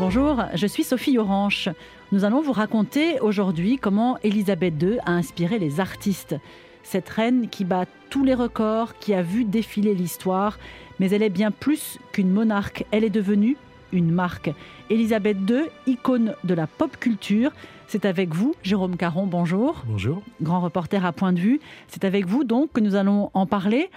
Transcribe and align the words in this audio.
Bonjour, 0.00 0.42
je 0.54 0.66
suis 0.66 0.82
Sophie 0.82 1.18
Orange. 1.18 1.68
Nous 2.10 2.24
allons 2.24 2.40
vous 2.40 2.54
raconter 2.54 3.20
aujourd'hui 3.20 3.76
comment 3.76 4.16
Elisabeth 4.22 4.82
II 4.82 4.98
a 5.04 5.12
inspiré 5.12 5.58
les 5.58 5.78
artistes. 5.78 6.36
Cette 6.82 7.10
reine 7.10 7.50
qui 7.50 7.66
bat 7.66 7.84
tous 8.08 8.24
les 8.24 8.32
records, 8.32 8.96
qui 8.98 9.12
a 9.12 9.20
vu 9.20 9.44
défiler 9.44 9.94
l'histoire, 9.94 10.58
mais 11.00 11.10
elle 11.10 11.22
est 11.22 11.28
bien 11.28 11.50
plus 11.50 11.98
qu'une 12.12 12.30
monarque, 12.30 12.86
elle 12.92 13.04
est 13.04 13.10
devenue 13.10 13.58
une 13.92 14.10
marque. 14.10 14.50
Elisabeth 14.88 15.36
II, 15.46 15.64
icône 15.86 16.34
de 16.44 16.54
la 16.54 16.66
pop 16.66 16.96
culture. 16.96 17.52
C'est 17.86 18.06
avec 18.06 18.32
vous, 18.32 18.54
Jérôme 18.62 18.96
Caron, 18.96 19.26
bonjour. 19.26 19.84
Bonjour. 19.86 20.22
Grand 20.40 20.60
reporter 20.60 21.04
à 21.04 21.12
point 21.12 21.34
de 21.34 21.40
vue. 21.40 21.60
C'est 21.88 22.06
avec 22.06 22.24
vous 22.24 22.44
donc 22.44 22.72
que 22.72 22.80
nous 22.80 22.94
allons 22.94 23.30
en 23.34 23.44
parler, 23.44 23.90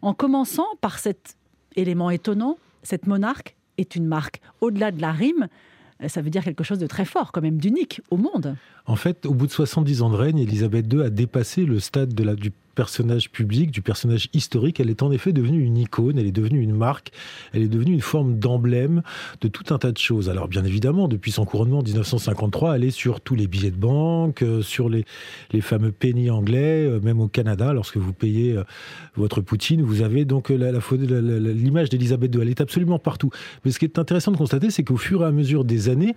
en 0.00 0.14
commençant 0.14 0.68
par 0.80 0.98
cet 0.98 1.36
élément 1.76 2.08
étonnant, 2.08 2.56
cette 2.82 3.06
monarque 3.06 3.56
est 3.80 3.96
une 3.96 4.06
marque. 4.06 4.40
Au-delà 4.60 4.90
de 4.90 5.00
la 5.00 5.12
rime, 5.12 5.48
ça 6.08 6.22
veut 6.22 6.30
dire 6.30 6.44
quelque 6.44 6.64
chose 6.64 6.78
de 6.78 6.86
très 6.86 7.04
fort, 7.04 7.32
quand 7.32 7.42
même 7.42 7.58
d'unique 7.58 8.00
au 8.10 8.16
monde. 8.16 8.56
En 8.86 8.96
fait, 8.96 9.26
au 9.26 9.34
bout 9.34 9.46
de 9.46 9.52
70 9.52 10.02
ans 10.02 10.10
de 10.10 10.16
règne, 10.16 10.38
Elisabeth 10.38 10.92
II 10.92 11.02
a 11.02 11.10
dépassé 11.10 11.64
le 11.64 11.78
stade 11.78 12.14
de 12.14 12.24
la, 12.24 12.34
du 12.34 12.52
personnage 12.74 13.30
public, 13.30 13.70
du 13.70 13.82
personnage 13.82 14.28
historique. 14.32 14.80
Elle 14.80 14.90
est 14.90 15.02
en 15.02 15.12
effet 15.12 15.32
devenue 15.32 15.62
une 15.62 15.76
icône, 15.76 16.18
elle 16.18 16.26
est 16.26 16.32
devenue 16.32 16.60
une 16.60 16.74
marque, 16.74 17.10
elle 17.52 17.62
est 17.62 17.68
devenue 17.68 17.92
une 17.92 18.00
forme 18.00 18.38
d'emblème 18.38 19.02
de 19.40 19.48
tout 19.48 19.72
un 19.74 19.78
tas 19.78 19.92
de 19.92 19.98
choses. 19.98 20.28
Alors 20.28 20.48
bien 20.48 20.64
évidemment, 20.64 21.08
depuis 21.08 21.32
son 21.32 21.44
couronnement 21.44 21.78
en 21.78 21.82
1953, 21.82 22.76
elle 22.76 22.84
est 22.84 22.90
sur 22.90 23.20
tous 23.20 23.34
les 23.34 23.46
billets 23.46 23.70
de 23.70 23.76
banque, 23.76 24.42
euh, 24.42 24.62
sur 24.62 24.88
les, 24.88 25.04
les 25.52 25.60
fameux 25.60 25.92
pennies 25.92 26.30
anglais, 26.30 26.86
euh, 26.86 27.00
même 27.00 27.20
au 27.20 27.28
Canada, 27.28 27.72
lorsque 27.72 27.96
vous 27.96 28.12
payez 28.12 28.56
euh, 28.56 28.64
votre 29.16 29.40
poutine, 29.40 29.82
vous 29.82 30.02
avez 30.02 30.24
donc 30.24 30.50
l'image 30.50 31.88
d'Elisabeth 31.88 32.34
II. 32.34 32.42
Elle 32.42 32.50
est 32.50 32.60
absolument 32.60 32.98
partout. 32.98 33.30
Mais 33.64 33.70
ce 33.70 33.78
qui 33.78 33.84
est 33.84 33.98
intéressant 33.98 34.32
de 34.32 34.36
constater, 34.36 34.70
c'est 34.70 34.84
qu'au 34.84 34.96
fur 34.96 35.22
et 35.22 35.26
à 35.26 35.32
mesure 35.32 35.64
des 35.64 35.88
années, 35.88 36.14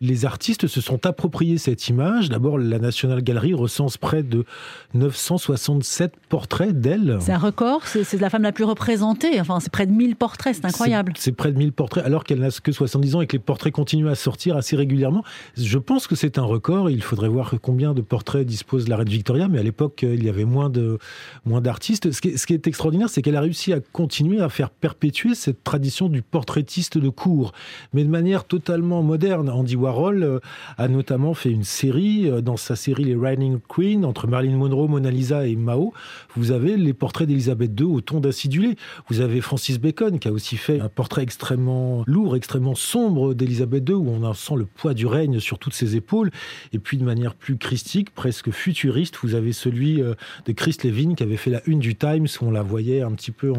les 0.00 0.24
artistes 0.24 0.66
se 0.66 0.80
sont 0.80 1.06
appropriés 1.06 1.58
cette 1.58 1.88
image. 1.88 2.28
D'abord, 2.28 2.58
la 2.58 2.78
National 2.78 3.22
Gallery 3.22 3.54
recense 3.54 3.96
près 3.96 4.22
de 4.22 4.44
967 4.92 6.12
portraits 6.28 6.78
d'elle. 6.78 7.18
C'est 7.20 7.32
un 7.32 7.38
record, 7.38 7.86
c'est 7.86 8.20
la 8.20 8.30
femme 8.30 8.42
la 8.42 8.52
plus 8.52 8.64
représentée. 8.64 9.40
Enfin, 9.40 9.60
c'est 9.60 9.72
près 9.72 9.86
de 9.86 9.92
1000 9.92 10.16
portraits, 10.16 10.54
c'est 10.54 10.66
incroyable. 10.66 11.14
C'est 11.16 11.32
près 11.32 11.52
de 11.52 11.58
1000 11.58 11.72
portraits, 11.72 12.04
alors 12.04 12.24
qu'elle 12.24 12.40
n'a 12.40 12.50
que 12.50 12.72
70 12.72 13.16
ans 13.16 13.20
et 13.20 13.26
que 13.26 13.32
les 13.32 13.42
portraits 13.42 13.72
continuent 13.72 14.08
à 14.08 14.14
sortir 14.14 14.56
assez 14.56 14.76
régulièrement. 14.76 15.24
Je 15.56 15.78
pense 15.78 16.06
que 16.06 16.14
c'est 16.14 16.38
un 16.38 16.44
record. 16.44 16.90
Il 16.90 17.02
faudrait 17.02 17.28
voir 17.28 17.54
combien 17.62 17.94
de 17.94 18.02
portraits 18.02 18.46
dispose 18.46 18.88
la 18.88 18.96
reine 18.96 19.08
Victoria, 19.08 19.48
mais 19.48 19.58
à 19.58 19.62
l'époque, 19.62 20.02
il 20.02 20.24
y 20.24 20.28
avait 20.28 20.44
moins 20.44 20.70
de 20.70 20.98
moins 21.44 21.60
d'artistes. 21.60 22.12
Ce, 22.12 22.36
ce, 22.36 22.46
qui 22.46 22.54
est 22.54 22.66
extraordinaire, 22.66 23.08
c'est 23.08 23.22
qu'elle 23.22 23.36
a 23.36 23.40
réussi 23.40 23.72
à 23.72 23.80
continuer 23.80 24.40
à 24.40 24.48
faire 24.48 24.70
perpétuer 24.70 25.34
cette 25.34 25.64
tradition 25.64 26.08
du 26.08 26.22
portraitiste 26.22 26.98
de 26.98 27.08
cour, 27.08 27.52
mais 27.92 28.04
de 28.04 28.10
manière 28.10 28.44
totalement 28.44 29.02
moderne. 29.02 29.48
Andy 29.48 29.76
Warhol 29.76 29.93
euh, 30.02 30.40
a 30.78 30.88
notamment 30.88 31.34
fait 31.34 31.50
une 31.50 31.64
série, 31.64 32.28
euh, 32.28 32.40
dans 32.40 32.56
sa 32.56 32.76
série 32.76 33.04
Les 33.04 33.14
Reigning 33.14 33.58
Queen, 33.68 34.04
entre 34.04 34.26
Marilyn 34.26 34.56
Monroe, 34.56 34.88
Mona 34.88 35.10
Lisa 35.10 35.46
et 35.46 35.56
Mao. 35.56 35.92
Vous 36.36 36.50
avez 36.50 36.76
les 36.76 36.92
portraits 36.92 37.28
d'Elisabeth 37.28 37.78
II 37.78 37.86
au 37.86 38.00
ton 38.00 38.20
d'acidulé. 38.20 38.76
Vous 39.08 39.20
avez 39.20 39.40
Francis 39.40 39.78
Bacon 39.78 40.18
qui 40.18 40.28
a 40.28 40.32
aussi 40.32 40.56
fait 40.56 40.80
un 40.80 40.88
portrait 40.88 41.22
extrêmement 41.22 42.04
lourd, 42.06 42.36
extrêmement 42.36 42.74
sombre 42.74 43.34
d'Elisabeth 43.34 43.88
II, 43.88 43.94
où 43.94 44.08
on 44.08 44.32
sent 44.34 44.54
le 44.56 44.64
poids 44.64 44.94
du 44.94 45.06
règne 45.06 45.40
sur 45.40 45.58
toutes 45.58 45.74
ses 45.74 45.96
épaules. 45.96 46.30
Et 46.72 46.78
puis 46.78 46.96
de 46.96 47.04
manière 47.04 47.34
plus 47.34 47.56
christique, 47.56 48.10
presque 48.10 48.50
futuriste, 48.50 49.18
vous 49.22 49.34
avez 49.34 49.52
celui 49.52 50.02
euh, 50.02 50.14
de 50.46 50.52
Chris 50.52 50.76
Levin 50.84 51.14
qui 51.14 51.22
avait 51.22 51.36
fait 51.36 51.50
la 51.50 51.62
une 51.66 51.78
du 51.78 51.94
Times, 51.94 52.26
où 52.40 52.46
on 52.46 52.50
la 52.50 52.62
voyait 52.62 53.02
un 53.02 53.12
petit 53.12 53.30
peu 53.30 53.52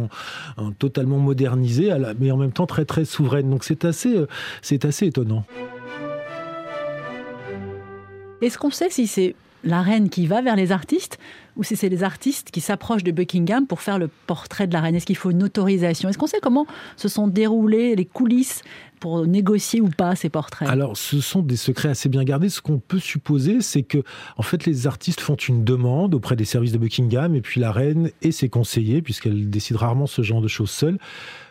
en, 0.57 0.71
totalement 0.73 1.17
modernisée, 1.17 1.91
mais 2.19 2.31
en 2.31 2.37
même 2.37 2.51
temps 2.51 2.67
très 2.67 2.85
très 2.85 3.05
souveraine. 3.05 3.49
Donc 3.49 3.63
c'est 3.63 3.85
assez, 3.85 4.15
c'est 4.61 4.85
assez 4.85 5.07
étonnant. 5.07 5.45
Est-ce 8.41 8.57
qu'on 8.57 8.71
sait 8.71 8.89
si 8.89 9.07
c'est 9.07 9.35
la 9.63 9.81
reine 9.81 10.09
qui 10.09 10.27
va 10.27 10.41
vers 10.41 10.55
les 10.55 10.71
artistes 10.71 11.17
ou 11.55 11.63
si 11.63 11.75
c'est 11.75 11.89
les 11.89 12.03
artistes 12.03 12.51
qui 12.51 12.61
s'approchent 12.61 13.03
de 13.03 13.11
Buckingham 13.11 13.65
pour 13.65 13.81
faire 13.81 13.97
le 13.97 14.09
portrait 14.27 14.67
de 14.67 14.73
la 14.73 14.81
reine? 14.81 14.95
Est-ce 14.95 15.05
qu'il 15.05 15.15
faut 15.15 15.31
une 15.31 15.41
autorisation? 15.41 16.09
Est-ce 16.09 16.17
qu'on 16.17 16.27
sait 16.27 16.39
comment 16.41 16.67
se 16.97 17.07
sont 17.07 17.27
déroulées 17.27 17.95
les 17.95 18.05
coulisses 18.05 18.61
pour 18.99 19.25
négocier 19.25 19.81
ou 19.81 19.89
pas 19.89 20.15
ces 20.15 20.29
portraits? 20.29 20.67
Alors, 20.67 20.97
ce 20.97 21.21
sont 21.21 21.41
des 21.41 21.55
secrets 21.55 21.89
assez 21.89 22.09
bien 22.09 22.23
gardés. 22.23 22.49
Ce 22.49 22.61
qu'on 22.61 22.79
peut 22.79 22.99
supposer, 22.99 23.61
c'est 23.61 23.83
que, 23.83 24.03
en 24.37 24.43
fait, 24.43 24.65
les 24.65 24.85
artistes 24.85 25.21
font 25.21 25.35
une 25.35 25.63
demande 25.63 26.13
auprès 26.13 26.35
des 26.35 26.45
services 26.45 26.73
de 26.73 26.77
Buckingham 26.77 27.35
et 27.35 27.41
puis 27.41 27.61
la 27.61 27.71
reine 27.71 28.11
et 28.21 28.31
ses 28.31 28.49
conseillers, 28.49 29.01
puisqu'elle 29.01 29.49
décide 29.49 29.77
rarement 29.77 30.07
ce 30.07 30.21
genre 30.21 30.41
de 30.41 30.47
choses 30.47 30.71
seule, 30.71 30.99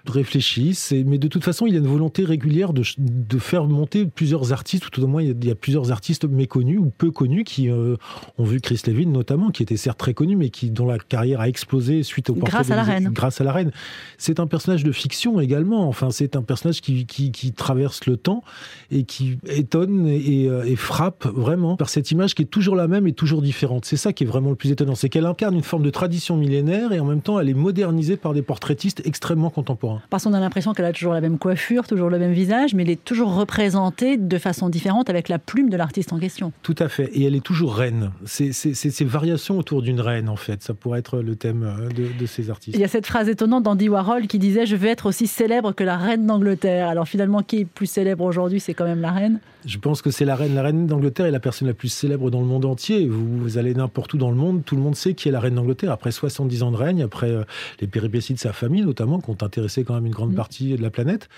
réfléchissent. 0.07 0.93
mais 1.07 1.19
de 1.19 1.29
toute 1.29 1.45
façon, 1.45 1.67
il 1.67 1.73
y 1.73 1.77
a 1.77 1.79
une 1.79 1.87
volonté 1.87 2.25
régulière 2.25 2.73
de, 2.73 2.83
de 2.99 3.39
faire 3.39 3.65
monter 3.65 4.07
plusieurs 4.07 4.53
artistes, 4.53 4.87
ou 4.87 4.91
tout 4.91 5.03
au 5.03 5.07
moins, 5.07 5.23
il 5.23 5.45
y, 5.45 5.51
a, 5.51 5.55
plusieurs 5.55 5.93
artistes 5.93 6.25
méconnus 6.25 6.79
ou 6.79 6.91
peu 6.97 7.11
connus 7.11 7.45
qui 7.45 7.71
euh, 7.71 7.97
ont 8.39 8.45
vu 8.45 8.61
Chris 8.61 8.81
Levin 8.87 9.11
notamment, 9.11 9.51
qui 9.51 9.63
était 9.63 9.77
certes 9.77 9.99
très 9.99 10.15
connu, 10.15 10.37
mais 10.37 10.51
qui 10.51 10.71
dont 10.71 10.87
la 10.87 10.99
carrière 10.99 11.41
a 11.41 11.49
explosé 11.49 12.03
suite 12.03 12.31
au 12.31 12.35
portrait 12.35 12.59
grâce 12.59 12.71
à 12.71 12.77
la 12.77 12.83
reine. 12.83 13.11
Grâce 13.13 13.41
à 13.41 13.45
la 13.45 13.53
reine. 13.53 13.71
C'est 14.19 14.41
un 14.41 14.47
personnage 14.47 14.85
de 14.85 14.93
fiction 14.93 15.41
également. 15.41 15.89
Enfin, 15.89 16.11
c'est 16.11 16.37
un 16.37 16.43
personnage 16.43 16.81
qui, 16.81 17.07
qui, 17.07 17.33
qui, 17.33 17.53
traverse 17.53 18.07
le 18.07 18.17
temps 18.17 18.43
et 18.91 19.05
qui 19.05 19.39
étonne 19.47 20.09
et, 20.09 20.49
euh, 20.49 20.65
et, 20.65 20.77
frappe 20.77 21.27
vraiment 21.27 21.77
par 21.77 21.89
cette 21.89 22.11
image 22.11 22.35
qui 22.35 22.43
est 22.43 22.47
toujours 22.47 22.77
la 22.77 22.89
même 22.89 23.07
et 23.07 23.13
toujours 23.13 23.43
différente. 23.43 23.85
C'est 23.85 23.97
ça 23.97 24.13
qui 24.13 24.25
est 24.25 24.27
vraiment 24.27 24.51
le 24.51 24.57
plus 24.57 24.71
étonnant, 24.71 24.95
c'est 24.95 25.09
qu'elle 25.09 25.27
incarne 25.27 25.55
une 25.55 25.63
forme 25.63 25.83
de 25.83 25.91
tradition 25.91 26.37
millénaire 26.37 26.93
et 26.93 27.01
en 27.01 27.05
même 27.05 27.23
temps, 27.23 27.39
elle 27.39 27.49
est 27.49 27.55
modernisée 27.55 28.17
par 28.17 28.35
des 28.35 28.43
portraitistes 28.43 29.03
extrêmement 29.05 29.51
contemporains. 29.51 29.94
Parce 30.11 30.25
qu'on 30.25 30.33
a 30.33 30.41
l'impression 30.41 30.73
qu'elle 30.73 30.85
a 30.85 30.93
toujours 30.93 31.13
la 31.13 31.21
même 31.21 31.39
coiffure, 31.39 31.87
toujours 31.87 32.11
le 32.11 32.19
même 32.19 32.33
visage, 32.33 32.75
mais 32.75 32.83
elle 32.83 32.91
est 32.91 33.05
toujours 33.05 33.35
représentée 33.35 34.17
de 34.17 34.39
façon 34.39 34.69
différente 34.69 35.11
avec 35.11 35.29
la 35.29 35.39
plume 35.39 35.71
de 35.71 35.77
l'artiste 35.77 36.13
en 36.13 36.19
question. 36.19 36.53
Tout 36.63 36.77
à 36.79 36.89
fait. 36.89 37.11
Et 37.13 37.25
elle 37.25 37.35
est 37.35 37.45
toujours 37.45 37.75
reine. 37.75 38.11
C'est 38.25 38.53
ces 38.53 39.05
variations 39.05 39.59
autour 39.59 39.83
d'une 39.83 40.01
reine, 40.01 40.29
en 40.29 40.37
fait. 40.37 40.63
Ça 40.63 40.75
pourrait 40.75 40.99
être 40.99 41.19
le 41.19 41.37
thème 41.37 41.63
euh, 41.65 41.89
de, 41.89 42.27
ces 42.27 42.51
artistes. 42.51 42.77
Il 42.77 42.81
y 42.81 42.85
a 42.85 42.89
cette 42.89 43.07
phrase 43.07 43.29
étonnante 43.29 43.65
d'Andy 43.65 43.89
Warhol 43.89 44.27
qui 44.27 44.39
disait 44.39 44.67
Je 44.67 44.77
veux 44.77 44.89
être 44.89 45.07
aussi 45.07 45.27
célèbre 45.27 45.73
que 45.73 45.85
la 45.85 45.97
reine 45.97 46.27
d'Angleterre. 46.27 46.89
Alors 46.89 47.09
finalement, 47.09 47.43
qui 47.43 47.61
est 47.61 47.65
plus 47.65 47.87
célèbre 47.87 48.25
aujourd'hui 48.25 48.61
C'est 48.61 48.75
quand 48.75 48.85
même 48.85 49.01
la 49.01 49.13
reine 49.13 49.41
Je 49.67 49.79
pense 49.79 50.03
que 50.03 50.11
c'est 50.11 50.25
la 50.25 50.37
reine. 50.37 50.55
La 50.55 50.63
reine 50.63 50.87
d'Angleterre 50.87 51.27
est 51.27 51.31
la 51.31 51.41
personne 51.41 51.69
la 51.69 51.75
plus 51.75 51.89
célèbre 51.89 52.31
dans 52.31 52.41
le 52.41 52.47
monde 52.47 52.65
entier. 52.65 53.09
Vous, 53.09 53.59
allez 53.59 53.75
n'importe 53.75 54.15
où 54.15 54.19
dans 54.19 54.31
le 54.31 54.37
monde, 54.37 54.63
tout 54.65 54.77
le 54.77 54.83
monde 54.83 54.97
sait 54.97 55.15
qui 55.15 55.29
est 55.29 55.33
la 55.33 55.41
reine 55.41 55.55
d'Angleterre. 55.55 55.93
Après 55.93 56.13
70 56.13 56.63
ans 56.63 56.71
de 56.71 56.77
règne, 56.77 57.03
après 57.03 57.31
euh, 57.31 57.45
les 57.81 57.87
péripéties 57.87 58.35
de 58.35 58.39
sa 58.39 58.53
famille, 58.53 58.83
notamment, 58.83 59.21
qui 59.21 59.31
ont 59.31 59.39
intéressé 59.43 59.84
quand 59.85 59.95
même 59.95 60.07
une 60.07 60.13
grande 60.13 60.33
mm. 60.33 60.37
partie 60.37 60.77
de 60.77 60.83
la 60.83 60.91
planète, 60.91 61.29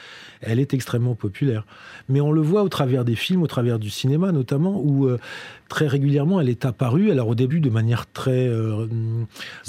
elle 0.40 0.60
est 0.60 0.74
extrêmement 0.74 1.14
populaire. 1.14 1.64
Mais 2.08 2.20
on 2.20 2.32
le 2.32 2.40
voit 2.40 2.62
au 2.62 2.68
travers 2.68 3.04
des 3.04 3.16
films, 3.16 3.42
au 3.42 3.46
travers 3.46 3.78
du 3.78 3.90
cinéma 3.90 4.32
notamment, 4.32 4.80
où 4.82 5.06
euh, 5.06 5.18
très 5.68 5.86
régulièrement 5.86 6.40
elle 6.40 6.48
est 6.48 6.64
apparue. 6.64 7.10
Alors 7.10 7.28
au 7.28 7.34
début 7.34 7.60
de 7.60 7.70
manière 7.70 8.10
très 8.10 8.46
euh, 8.48 8.86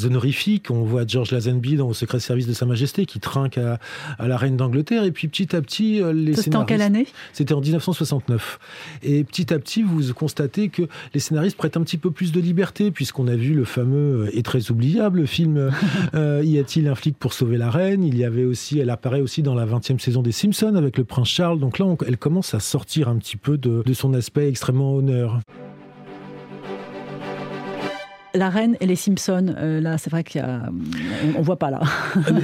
honorifique, 0.04 0.70
on 0.70 0.84
voit 0.84 1.06
George 1.08 1.32
Lazenby 1.32 1.76
dans 1.76 1.88
Au 1.88 1.94
secret 1.94 2.20
service 2.20 2.48
de 2.48 2.54
Sa 2.54 2.66
Majesté 2.66 3.06
qui 3.06 3.20
trinque 3.20 3.58
à, 3.58 3.80
la 4.20 4.38
reine 4.38 4.58
d'Angleterre. 4.58 5.04
Et 5.04 5.12
puis 5.12 5.28
petit 5.28 5.56
à 5.56 5.62
petit, 5.62 6.02
euh, 6.02 6.14
les 6.14 6.36
C'était 6.36 6.56
en 6.56 6.66
quelle 6.66 6.82
année? 6.82 7.08
C'était 7.34 7.54
en 7.54 7.62
1969. 7.62 8.60
Et 9.04 9.24
petit 9.24 9.54
à 9.54 9.60
petit, 9.60 9.84
vous 9.84 10.14
constatez 10.14 10.70
que 10.70 10.84
les 11.14 11.20
scénaristes 11.20 11.58
prêtent 11.58 11.78
un 11.78 11.84
petit 11.84 11.98
peu 11.98 12.12
plus 12.12 12.32
de 12.32 12.40
liberté, 12.40 12.92
puisqu'on 12.92 13.28
a 13.28 13.36
vu 13.36 13.54
le 13.54 13.66
fameux 13.66 14.30
et 14.34 14.44
très 14.44 14.72
oubliable 14.72 15.28
film 15.28 15.72
Y 16.14 16.60
a-t-il 16.60 16.88
un 16.88 16.96
flic 16.96 17.18
pour 17.18 17.34
sauver 17.34 17.58
la 17.58 17.70
reine? 17.70 18.04
Il 18.04 18.18
y 18.18 18.24
avait 18.24 18.44
aussi, 18.44 18.67
elle 18.76 18.90
apparaît 18.90 19.22
aussi 19.22 19.42
dans 19.44 19.56
la 19.56 19.66
20e 19.66 20.00
saison 20.00 20.22
des 20.22 20.32
Simpsons 20.32 20.76
avec 20.76 20.98
le 20.98 21.04
prince 21.04 21.30
Charles. 21.30 21.60
Donc 21.60 21.80
là, 21.80 21.86
elle 22.06 22.18
commence 22.18 22.54
à 22.54 22.60
sortir 22.60 23.10
un 23.10 23.18
petit 23.18 23.38
peu 23.38 23.58
de, 23.58 23.84
de 23.86 23.94
son 23.94 24.14
aspect 24.14 24.50
extrêmement 24.50 24.96
honneur 24.96 25.40
la 28.38 28.50
reine 28.50 28.78
et 28.80 28.86
les 28.86 28.96
Simpsons, 28.96 29.54
euh, 29.58 29.82
là, 29.82 29.98
c'est 29.98 30.10
vrai 30.10 30.24
qu'on 30.24 30.60
on, 31.38 31.42
voit 31.42 31.58
pas 31.58 31.72
là. 31.72 31.82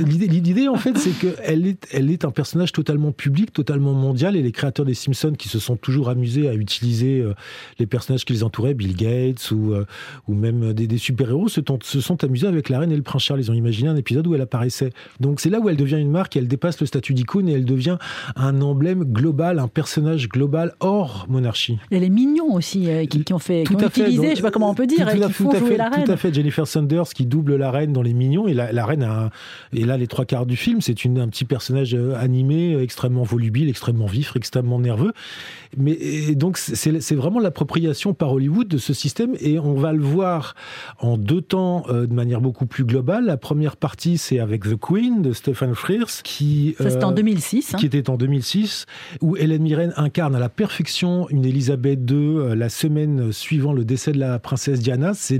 L'idée, 0.05 0.67
en 0.67 0.75
fait, 0.75 0.97
c'est 0.97 1.11
qu'elle 1.11 1.67
est, 1.67 1.87
elle 1.91 2.09
est 2.09 2.25
un 2.25 2.31
personnage 2.31 2.71
totalement 2.71 3.11
public, 3.11 3.53
totalement 3.53 3.93
mondial, 3.93 4.35
et 4.35 4.41
les 4.41 4.51
créateurs 4.51 4.85
des 4.85 4.93
Simpsons 4.93 5.33
qui 5.37 5.49
se 5.49 5.59
sont 5.59 5.75
toujours 5.75 6.09
amusés 6.09 6.49
à 6.49 6.53
utiliser 6.53 7.19
euh, 7.19 7.33
les 7.79 7.85
personnages 7.85 8.25
qui 8.25 8.33
les 8.33 8.43
entouraient, 8.43 8.73
Bill 8.73 8.95
Gates 8.95 9.51
ou, 9.51 9.73
euh, 9.73 9.85
ou 10.27 10.33
même 10.33 10.73
des, 10.73 10.97
super-héros, 10.97 11.47
se, 11.47 11.61
se, 11.83 12.01
sont 12.01 12.23
amusés 12.23 12.47
avec 12.47 12.69
la 12.69 12.79
reine 12.79 12.91
et 12.91 12.95
le 12.95 13.03
prince 13.03 13.23
Charles. 13.23 13.41
Ils 13.41 13.51
ont 13.51 13.55
imaginé 13.55 13.89
un 13.89 13.95
épisode 13.95 14.25
où 14.27 14.35
elle 14.35 14.41
apparaissait. 14.41 14.91
Donc 15.19 15.39
c'est 15.39 15.49
là 15.49 15.59
où 15.59 15.69
elle 15.69 15.77
devient 15.77 15.99
une 15.99 16.11
marque, 16.11 16.35
et 16.35 16.39
elle 16.39 16.47
dépasse 16.47 16.79
le 16.79 16.87
statut 16.87 17.13
d'icône 17.13 17.47
et 17.49 17.53
elle 17.53 17.65
devient 17.65 17.97
un 18.35 18.61
emblème 18.61 19.03
global, 19.03 19.59
un 19.59 19.67
personnage 19.67 20.29
global 20.29 20.73
hors 20.79 21.25
monarchie. 21.29 21.77
A 21.91 21.97
les 21.97 22.09
mignons 22.09 22.53
aussi 22.53 22.87
qui, 23.09 23.33
ont 23.33 23.39
fait, 23.39 23.63
qui 23.63 23.75
ont 23.75 23.79
utilisé, 23.79 24.31
je 24.31 24.35
sais 24.35 24.41
pas 24.41 24.51
comment 24.51 24.69
on 24.69 24.75
peut 24.75 24.87
dire, 24.87 25.07
et 25.09 25.19
qui 25.19 25.33
font 25.33 25.51
jouer 25.51 25.77
la 25.83 25.95
reine. 25.95 26.05
Tout 26.05 26.11
à 26.11 26.17
fait, 26.17 26.33
Jennifer 26.33 26.67
Saunders 26.67 27.09
qui 27.13 27.25
double 27.25 27.55
la 27.55 27.71
reine 27.71 27.93
dans 27.93 28.01
Les 28.01 28.13
Mignons. 28.13 28.47
Et 28.47 28.53
la, 28.53 28.85
reine 28.85 29.03
a 29.03 29.29
et 29.73 29.85
là 29.85 29.97
les 29.97 30.07
trois 30.07 30.25
quarts 30.25 30.45
du 30.45 30.55
film, 30.55 30.81
c'est 30.81 30.93
un 31.05 31.27
petit 31.27 31.45
personnage 31.45 31.93
euh, 31.93 32.15
animé, 32.15 32.77
extrêmement 32.77 33.23
volubile, 33.23 33.69
extrêmement 33.69 34.05
vif, 34.05 34.33
extrêmement 34.35 34.79
nerveux. 34.79 35.13
Mais 35.77 36.35
donc 36.35 36.57
c'est 36.57 37.15
vraiment 37.15 37.39
l'appropriation 37.39 38.13
par 38.13 38.31
Hollywood 38.31 38.67
de 38.67 38.77
ce 38.77 38.93
système 38.93 39.35
et 39.39 39.59
on 39.59 39.73
va 39.73 39.93
le 39.93 40.01
voir 40.01 40.55
en 40.99 41.17
deux 41.17 41.41
temps 41.41 41.83
euh, 41.89 42.05
de 42.05 42.13
manière 42.13 42.41
beaucoup 42.41 42.65
plus 42.65 42.83
globale. 42.83 43.25
La 43.25 43.37
première 43.37 43.77
partie, 43.77 44.17
c'est 44.17 44.39
avec 44.39 44.63
The 44.63 44.75
Queen 44.79 45.21
de 45.21 45.33
Stephen 45.33 45.73
Frears, 45.75 46.21
qui 46.23 46.75
ça 46.77 46.89
c'était 46.89 47.03
en 47.03 47.11
2006, 47.11 47.73
euh, 47.73 47.77
qui 47.77 47.85
était 47.85 48.09
en 48.09 48.17
2006, 48.17 48.85
où 49.21 49.35
Hélène 49.37 49.63
Mirren 49.63 49.93
incarne 49.97 50.35
à 50.35 50.39
la 50.39 50.49
perfection 50.49 51.27
une 51.29 51.45
Elisabeth 51.45 51.99
II 52.09 52.17
euh, 52.17 52.55
la 52.55 52.69
semaine 52.69 53.31
suivant 53.31 53.73
le 53.73 53.85
décès 53.85 54.11
de 54.11 54.19
la 54.19 54.39
princesse 54.39 54.79
Diana. 54.79 55.13
C'est 55.13 55.39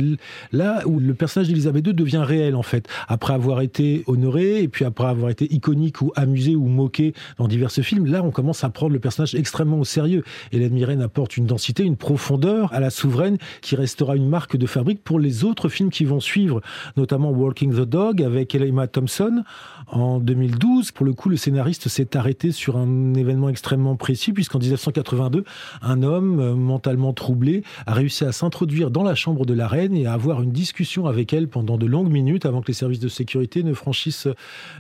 là 0.51 0.81
où 0.85 1.00
le 1.00 1.13
personnage 1.13 1.47
d'Elisabeth 1.47 1.88
II 1.88 1.94
devient 1.94 2.24
réel 2.25 2.56
en 2.56 2.63
fait, 2.63 2.88
après 3.07 3.33
avoir 3.33 3.62
été 3.62 4.03
honoré 4.07 4.62
et 4.62 4.68
puis 4.68 4.85
après 4.85 5.07
avoir 5.07 5.30
été 5.30 5.51
iconique 5.53 6.01
ou 6.01 6.12
amusé 6.15 6.56
ou 6.56 6.68
moqué 6.68 7.13
dans 7.38 7.47
divers 7.47 7.71
films. 7.71 8.06
Là, 8.06 8.24
on 8.24 8.31
commence 8.31 8.63
à 8.63 8.69
prendre 8.69 8.94
le 8.94 9.00
personnage 9.00 9.35
extrêmement 9.35 9.80
au 9.80 9.85
sérieux. 9.85 10.24
Hélène 10.51 10.74
Mirren 10.74 11.01
apporte 11.01 11.38
une 11.38 11.45
densité, 11.45 11.83
une 11.83 11.95
profondeur 11.95 12.74
à 12.74 12.80
la 12.80 12.89
souveraine 12.89 13.38
qui 13.62 13.75
restera 13.75 14.15
une 14.15 14.27
marque 14.27 14.57
de 14.57 14.68
fabrique 14.68 15.03
pour 15.03 15.19
les 15.19 15.44
autres 15.44 15.69
films 15.69 15.89
qui 15.89 16.06
vont 16.06 16.19
suivre, 16.19 16.62
notamment 16.97 17.31
Walking 17.31 17.74
the 17.74 17.81
Dog 17.81 18.21
avec 18.21 18.53
Emma 18.56 18.88
Thompson 18.88 19.44
en 19.88 20.19
2012. 20.19 20.91
Pour 20.91 21.06
le 21.06 21.13
coup, 21.13 21.30
le 21.30 21.38
scénariste 21.38 21.88
s'est 21.89 22.15
arrêté 22.15 22.51
sur 22.51 22.77
un 22.77 23.13
événement 23.13 23.50
extrêmement 23.50 23.95
précis 23.95 24.33
puisqu'en 24.33 24.59
1982, 24.59 25.44
un 25.81 26.03
homme 26.03 26.39
euh, 26.39 26.56
mentalement 26.56 27.13
troublé 27.13 27.63
a 27.85 27.94
réussi 27.94 28.25
à 28.25 28.31
s'introduire 28.31 28.91
dans 28.91 29.03
la 29.03 29.15
chambre 29.15 29.45
de 29.45 29.53
la 29.53 29.68
reine 29.68 29.95
et 29.95 30.06
à 30.06 30.12
avoir 30.13 30.42
une 30.42 30.51
discussion 30.51 31.06
avec 31.06 31.33
elle 31.33 31.48
pendant 31.48 31.77
de 31.77 31.86
longues 31.86 32.12
minutes 32.12 32.45
avant 32.45 32.62
que 32.62 32.68
les 32.68 32.74
services 32.74 33.00
de 33.00 33.07
sécurité 33.07 33.63
ne 33.63 33.74
franchissent 33.74 34.27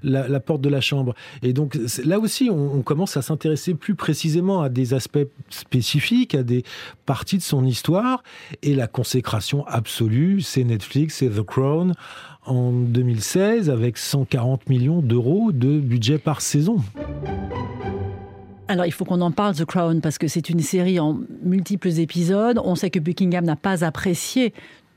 la, 0.03 0.39
porte 0.39 0.61
de 0.61 0.69
la 0.69 0.81
chambre. 0.81 1.13
Et 1.41 1.53
donc 1.53 1.77
là 2.03 2.19
aussi, 2.19 2.49
on, 2.49 2.75
on 2.75 2.81
commence 2.81 3.17
à 3.17 3.21
s'intéresser 3.21 3.73
plus 3.73 3.95
précisément 3.95 4.61
à 4.61 4.69
des 4.69 4.93
aspects 4.93 5.27
spécifiques, 5.49 6.35
à 6.35 6.43
des 6.43 6.63
parties 7.05 7.37
de 7.37 7.43
son 7.43 7.65
histoire. 7.65 8.23
Et 8.61 8.75
la 8.75 8.87
consécration 8.87 9.65
absolue, 9.67 10.41
c'est 10.41 10.63
Netflix, 10.63 11.17
c'est 11.17 11.29
The 11.29 11.43
Crown 11.43 11.93
en 12.45 12.71
2016 12.71 13.69
avec 13.69 13.97
140 13.97 14.69
millions 14.69 15.01
d'euros 15.01 15.51
de 15.51 15.79
budget 15.79 16.17
par 16.17 16.41
saison. 16.41 16.77
Alors, 18.67 18.85
il 18.85 18.91
faut 18.91 19.05
qu'on 19.05 19.21
en 19.21 19.31
parle, 19.31 19.55
The 19.55 19.65
Crown, 19.65 20.01
parce 20.01 20.17
que 20.17 20.27
c'est 20.27 20.49
une 20.49 20.61
série 20.61 20.99
en 20.99 21.19
multiples 21.43 21.99
épisodes. 21.99 22.59
On 22.63 22.75
sait 22.75 22.89
que 22.89 22.99
Buckingham 22.99 23.43
n'a 23.43 23.55
pas 23.55 23.83
apprécié 23.83 24.53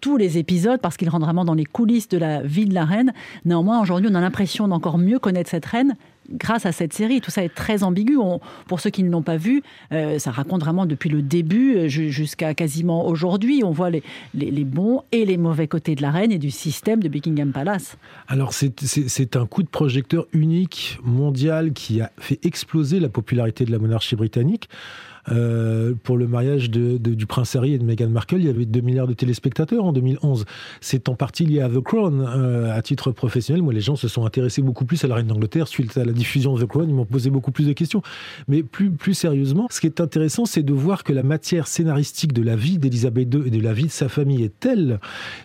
tous 0.07 0.17
les 0.17 0.39
épisodes 0.39 0.81
parce 0.81 0.97
qu'il 0.97 1.09
rentre 1.09 1.25
vraiment 1.25 1.45
dans 1.45 1.55
les 1.55 1.65
coulisses 1.65 2.07
de 2.09 2.17
la 2.17 2.41
vie 2.41 2.65
de 2.65 2.75
la 2.75 2.85
reine. 2.85 3.13
Néanmoins, 3.45 3.83
aujourd'hui, 3.83 4.09
on 4.09 4.15
a 4.15 4.21
l'impression 4.21 4.69
d'encore 4.69 4.99
mieux 4.99 5.19
connaître 5.19 5.51
cette 5.51 5.67
reine 5.67 5.97
grâce 6.31 6.65
à 6.65 6.71
cette 6.71 6.93
série. 6.93 7.21
Tout 7.21 7.33
ça 7.33 7.43
est 7.43 7.53
très 7.53 7.83
ambigu. 7.83 8.17
pour 8.69 8.79
ceux 8.79 8.91
qui 8.91 9.03
ne 9.03 9.11
l'ont 9.11 9.23
pas 9.23 9.37
vu, 9.37 9.65
euh, 9.91 10.21
ça 10.21 10.31
raconte 10.31 10.61
vraiment 10.61 10.87
depuis 10.87 11.11
le 11.11 11.23
début 11.23 11.77
euh, 11.77 11.89
jusqu'à 11.89 12.55
quasiment 12.55 13.05
aujourd'hui. 13.09 13.63
On 13.65 13.73
voit 13.73 13.91
les, 13.91 14.05
les, 14.33 14.65
bons 14.65 15.03
et 15.11 15.25
les 15.25 15.37
mauvais 15.37 15.67
côtés 15.67 15.97
de 15.97 16.03
la 16.03 16.13
reine 16.13 16.31
et 16.31 16.39
du 16.39 16.53
système 16.53 17.03
de 17.03 17.09
Buckingham 17.09 17.51
Palace. 17.51 17.97
Alors 18.29 18.53
c'est 18.53 19.35
un 19.37 19.47
coup 19.47 19.65
de 19.65 19.69
projecteur 19.69 20.27
unique 20.33 21.01
mondial 21.03 21.73
qui 21.73 22.01
a 22.01 22.13
fait 22.19 22.39
exploser 22.47 23.01
la 23.01 23.09
popularité 23.09 23.65
de 23.65 23.73
la 23.73 23.81
monarchie 23.81 24.15
britannique. 24.15 24.69
Euh, 25.29 25.95
pour 26.03 26.17
le 26.17 26.27
mariage 26.27 26.71
de, 26.71 26.97
du 26.99 27.27
prince 27.27 27.57
Harry 27.57 27.75
et 27.75 27.79
de 27.79 27.85
Meghan 27.85 28.09
Markle, 28.09 28.37
il 28.39 28.47
y 28.47 28.49
avait 28.49 28.65
2 28.65 28.81
milliards 28.81 29.07
de 29.07 29.13
téléspectateurs 29.13 29.85
en 29.85 29.93
2011. 29.93 30.45
C'est 30.81 31.09
en 31.09 31.15
partie 31.15 31.45
lié 31.47 31.61
à 31.61 31.69
The 31.69 31.81
Crown. 31.81 32.25
Euh, 32.27 32.77
à 32.77 32.83
titre 32.83 33.11
professionnel, 33.11 33.63
moi, 33.63 33.73
les 33.73 33.81
gens 33.81 33.97
se 33.97 34.09
sont 34.09 34.25
intéressés 34.25 34.63
beaucoup 34.63 34.85
plus 34.85 35.03
à 35.05 35.09
la 35.09 35.17
reine 35.17 35.27
d'Angleterre 35.27 35.69
suite 35.69 35.97
à 35.97 36.05
la 36.05 36.13
diffusion 36.13 36.55
de 36.55 36.63
The 36.63 36.69
Crown. 36.69 36.89
Ils 36.89 36.95
m'ont 36.95 37.05
posé 37.05 37.31
beaucoup 37.31 37.51
plus 37.51 37.67
de 37.67 37.73
questions. 37.73 38.03
Mais 38.49 38.63
plus, 38.63 38.91
plus 38.91 39.15
sérieusement, 39.15 39.67
ce 39.71 39.81
qui 39.81 39.87
est 39.87 40.01
intéressant, 40.01 40.45
c'est 40.45 40.63
de 40.63 40.73
voir 40.73 41.05
que 41.05 41.13
la 41.13 41.23
matière 41.23 41.67
scénaristique 41.67 42.33
de 42.33 42.43
la 42.43 42.57
vie 42.57 42.79
d'Elisabeth 42.79 43.33
II 43.33 43.43
et 43.47 43.51
de 43.51 43.61
la 43.61 43.73
vie 43.73 43.87
de 43.87 43.91
sa 43.91 44.09
famille 44.09 44.43
est 44.43 44.61
telle 44.61 45.01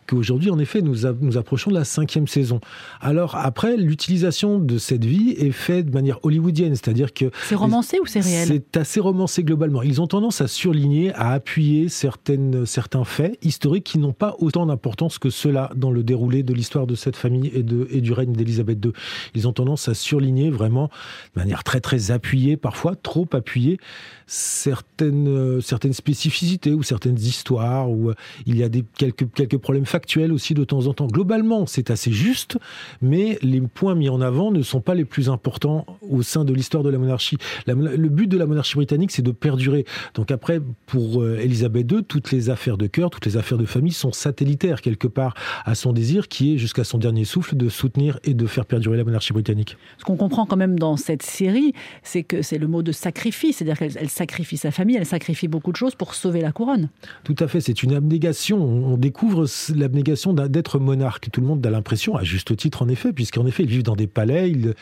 qu'aujourd'hui, 0.08 0.52
en 0.52 0.60
effet, 0.60 0.82
nous, 0.82 1.08
nous 1.22 1.38
approchons 1.38 1.72
de 1.72 1.76
la 1.76 1.86
cinquième 1.86 2.28
saison. 2.28 2.60
Alors 3.00 3.36
après, 3.36 3.78
l'utilisation 3.78 4.60
de 4.60 4.78
cette 4.78 5.06
vie 5.06 5.32
est 5.32 5.52
faite 5.52 5.88
de 5.88 5.94
manière 5.94 6.20
hollywoodienne, 6.24 6.76
c'est-à-dire 6.76 7.14
que... 7.14 7.32
C'est 7.48 7.56
romancé 7.56 8.00
ou 8.00 8.06
c'est 8.06 8.20
réel? 8.20 8.48
C'est 8.48 8.78
assez 8.78 9.00
romancé 9.00 9.44
globalement 9.44 9.71
ils 9.84 10.02
ont 10.02 10.08
tendance 10.08 10.42
à 10.42 10.48
surligner, 10.48 11.14
à 11.14 11.32
appuyer 11.32 11.90
certaines, 11.90 12.66
certains 12.66 13.04
faits 13.04 13.38
historiques 13.44 13.86
qui 13.86 14.00
n'ont 14.00 14.14
pas 14.14 14.36
autant 14.40 14.66
d'importance 14.66 15.18
que 15.18 15.30
cela 15.30 15.72
dans 15.76 15.92
le 15.92 16.04
déroulé 16.04 16.44
de 16.44 16.54
l'histoire 16.54 16.88
de 16.88 16.96
cette 16.96 17.16
famille 17.16 17.52
et, 17.54 17.64
du 17.64 18.14
règne 18.14 18.34
d'Élisabeth 18.34 18.84
II. 18.84 18.92
Ils 19.36 19.48
ont 19.48 19.54
tendance 19.54 19.88
à 19.88 19.94
surligner 19.94 20.50
vraiment 20.50 20.90
de 21.36 21.42
manière 21.42 21.64
très 21.64 21.80
très 21.80 22.12
appuyée, 22.12 22.58
parfois 22.58 22.96
trop 22.96 23.28
appuyée, 23.34 23.80
certaines, 24.28 25.62
certaines 25.62 25.94
spécificités 25.94 26.74
ou 26.74 26.84
certaines 26.84 27.18
histoires 27.20 27.90
où 27.92 28.10
euh, 28.10 28.16
il 28.46 28.58
y 28.58 28.64
a 28.64 28.70
quelques, 28.98 29.58
problèmes 29.58 29.86
factuels 29.86 30.32
aussi 30.32 30.54
de 30.54 30.64
temps 30.64 30.88
en 30.88 30.94
temps. 30.94 31.08
Globalement, 31.08 31.66
c'est 31.66 31.92
assez 31.92 32.12
juste, 32.12 32.58
mais 33.02 33.38
les 33.42 33.62
points 33.62 33.96
mis 33.96 34.10
en 34.10 34.22
avant 34.22 34.52
ne 34.52 34.62
sont 34.62 34.82
pas 34.82 34.96
les 34.96 35.06
plus 35.06 35.30
importants 35.30 35.86
au 36.10 36.22
sein 36.22 36.46
de 36.46 36.54
l'histoire 36.54 36.84
de 36.84 36.90
la 36.90 36.98
monarchie. 36.98 37.38
le 37.68 38.10
but 38.10 38.28
de 38.28 38.38
la 38.38 38.46
monarchie 38.46 38.76
britannique, 38.76 39.12
c'est 39.12 39.22
de 39.22 39.32
perdre 39.70 39.84
donc 40.14 40.32
après, 40.32 40.60
pour 40.86 41.22
euh, 41.22 41.38
Elisabeth 41.42 41.92
II, 41.92 42.04
toutes 42.04 42.32
les 42.32 42.50
affaires 42.50 42.78
de 42.78 42.88
cœur, 42.88 43.10
toutes 43.10 43.26
les 43.26 43.38
affaires 43.38 43.58
de 43.58 43.66
famille 43.66 43.92
sont 43.92 44.12
satellitaires 44.12 44.82
quelque 44.82 45.08
part 45.08 45.34
à 45.66 45.76
son 45.76 45.94
désir 45.94 46.28
qui 46.28 46.56
est 46.56 46.58
jusqu'à 46.58 46.84
son 46.84 46.98
dernier 46.98 47.26
souffle 47.26 47.56
de 47.56 47.70
soutenir 47.70 48.20
et 48.24 48.34
de 48.34 48.46
faire 48.46 48.66
perdurer 48.66 48.98
la 48.98 49.04
monarchie 49.04 49.34
britannique. 49.34 49.78
Ce 49.98 50.04
qu'on 50.04 50.18
comprend 50.18 50.46
quand 50.46 50.58
même 50.58 50.78
dans 50.78 50.98
cette 50.98 51.24
série, 51.24 51.74
c'est 52.04 52.24
que 52.24 52.42
c'est 52.42 52.58
le 52.58 52.68
mot 52.68 52.84
de 52.84 52.92
sacrifice, 52.92 53.58
c'est-à-dire 53.58 53.78
qu'elle 53.78 54.10
sacrifie 54.10 54.58
sa 54.58 54.72
famille, 54.72 54.98
elle 54.98 55.06
sacrifie 55.06 55.48
beaucoup 55.48 55.72
de 55.72 55.78
choses 55.78 55.96
pour 55.96 56.14
sauver 56.14 56.42
la 56.42 56.52
couronne. 56.52 56.90
Tout 57.24 57.36
à 57.40 57.48
fait, 57.48 57.62
c'est 57.62 57.84
une 57.84 57.94
abnégation. 57.94 58.62
On 58.62 58.98
découvre 58.98 59.46
l'abnégation 59.76 60.34
d'être 60.34 60.80
monarque. 60.80 61.30
Tout 61.32 61.42
le 61.42 61.48
monde 61.48 61.66
a 61.66 61.70
l'impression, 61.70 62.16
à 62.16 62.24
juste 62.24 62.56
titre 62.56 62.82
en 62.82 62.90
effet, 62.90 63.14
puisqu'en 63.14 63.46
effet, 63.46 63.64
ils 63.64 63.70
vivent 63.70 63.84
dans 63.84 63.96
des 63.96 64.08
palais, 64.08 64.52
ils, 64.52 64.74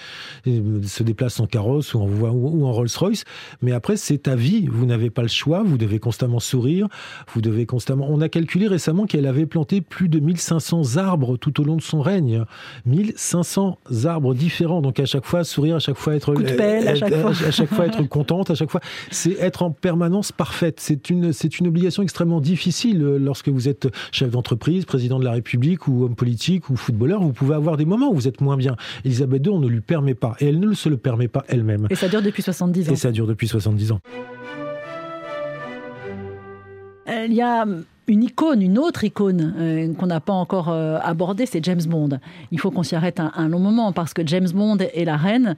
se 0.88 1.04
déplacent 1.04 1.40
en 1.40 1.48
carrosse 1.48 1.94
ou 1.94 2.00
en, 2.00 2.32
ou 2.32 2.66
en 2.66 2.72
Rolls-Royce, 2.72 3.24
mais 3.62 3.72
après, 3.72 3.98
c'est 3.98 4.20
ta 4.20 4.36
vie 4.36 4.69
vous 4.70 4.86
n'avez 4.86 5.10
pas 5.10 5.22
le 5.22 5.28
choix, 5.28 5.64
vous 5.64 5.78
devez 5.78 6.00
constamment 6.00 6.40
sourire, 6.40 6.88
vous 7.34 7.42
devez 7.42 7.66
constamment... 7.66 8.08
On 8.10 8.22
a 8.22 8.30
calculé 8.30 8.68
récemment 8.68 9.06
qu'elle 9.06 9.26
avait 9.26 9.46
planté 9.46 9.82
plus 9.82 10.10
de 10.10 10.20
1500 10.20 10.98
arbres 10.98 11.38
tout 11.38 11.60
au 11.62 11.64
long 11.64 11.76
de 11.76 11.82
son 11.82 12.02
règne. 12.02 12.44
1500 12.86 13.78
arbres 14.06 14.34
différents, 14.34 14.82
donc 14.82 15.00
à 15.00 15.06
chaque 15.06 15.26
fois 15.26 15.44
sourire, 15.44 15.76
à 15.76 15.80
chaque 15.80 15.98
fois 15.98 16.16
être... 16.16 16.34
à, 16.34 16.96
chaque 16.96 17.16
fois. 17.16 17.32
à 17.32 17.52
chaque 17.52 17.74
fois 17.74 17.86
être 17.86 18.04
contente, 18.08 18.52
à 18.52 18.56
chaque 18.56 18.72
fois... 18.72 18.82
C'est 19.12 19.34
être 19.40 19.64
en 19.64 19.72
permanence 19.72 20.32
parfaite. 20.32 20.80
C'est 20.80 21.10
une, 21.10 21.34
c'est 21.34 21.60
une 21.60 21.68
obligation 21.68 22.04
extrêmement 22.04 22.42
difficile 22.42 23.00
lorsque 23.00 23.50
vous 23.50 23.68
êtes 23.68 23.88
chef 24.12 24.30
d'entreprise, 24.32 24.86
président 24.86 25.20
de 25.20 25.26
la 25.26 25.32
République 25.32 25.88
ou 25.88 26.06
homme 26.06 26.16
politique 26.16 26.70
ou 26.70 26.76
footballeur. 26.76 27.22
Vous 27.22 27.34
pouvez 27.34 27.56
avoir 27.56 27.78
des 27.78 27.86
moments 27.86 28.12
où 28.12 28.16
vous 28.16 28.28
êtes 28.28 28.42
moins 28.42 28.58
bien. 28.58 28.76
Elisabeth 29.06 29.46
II, 29.46 29.54
on 29.54 29.60
ne 29.60 29.68
lui 29.68 29.82
permet 29.82 30.16
pas. 30.16 30.36
Et 30.40 30.48
elle 30.48 30.60
ne 30.60 30.74
se 30.74 30.90
le 30.90 30.98
permet 30.98 31.28
pas 31.28 31.44
elle-même. 31.48 31.88
Et 31.90 31.96
ça 31.96 32.08
dure 32.08 32.22
depuis 32.22 32.44
70 32.44 32.90
ans. 32.90 32.94
Et 32.94 32.96
ça 32.96 33.12
dure 33.12 33.28
depuis 33.28 33.48
70 33.48 33.92
ans. 33.92 34.00
Il 37.26 37.34
y 37.34 37.42
a 37.42 37.66
une 38.10 38.24
icône, 38.24 38.62
une 38.62 38.80
autre 38.80 39.04
icône 39.04 39.54
euh, 39.58 39.94
qu'on 39.94 40.08
n'a 40.08 40.20
pas 40.20 40.34
encore 40.34 40.70
euh, 40.70 40.98
abordée, 41.02 41.46
c'est 41.46 41.64
James 41.64 41.82
Bond. 41.88 42.10
Il 42.52 42.60
faut 42.60 42.72
qu'on 42.72 42.84
s'y 42.84 42.96
arrête 42.96 43.20
un, 43.20 43.48
long 43.48 43.60
moment 43.60 43.94
parce 43.94 44.14
que 44.14 44.26
James 44.26 44.50
Bond 44.52 44.78
et 44.94 45.06
la 45.06 45.16
reine, 45.16 45.56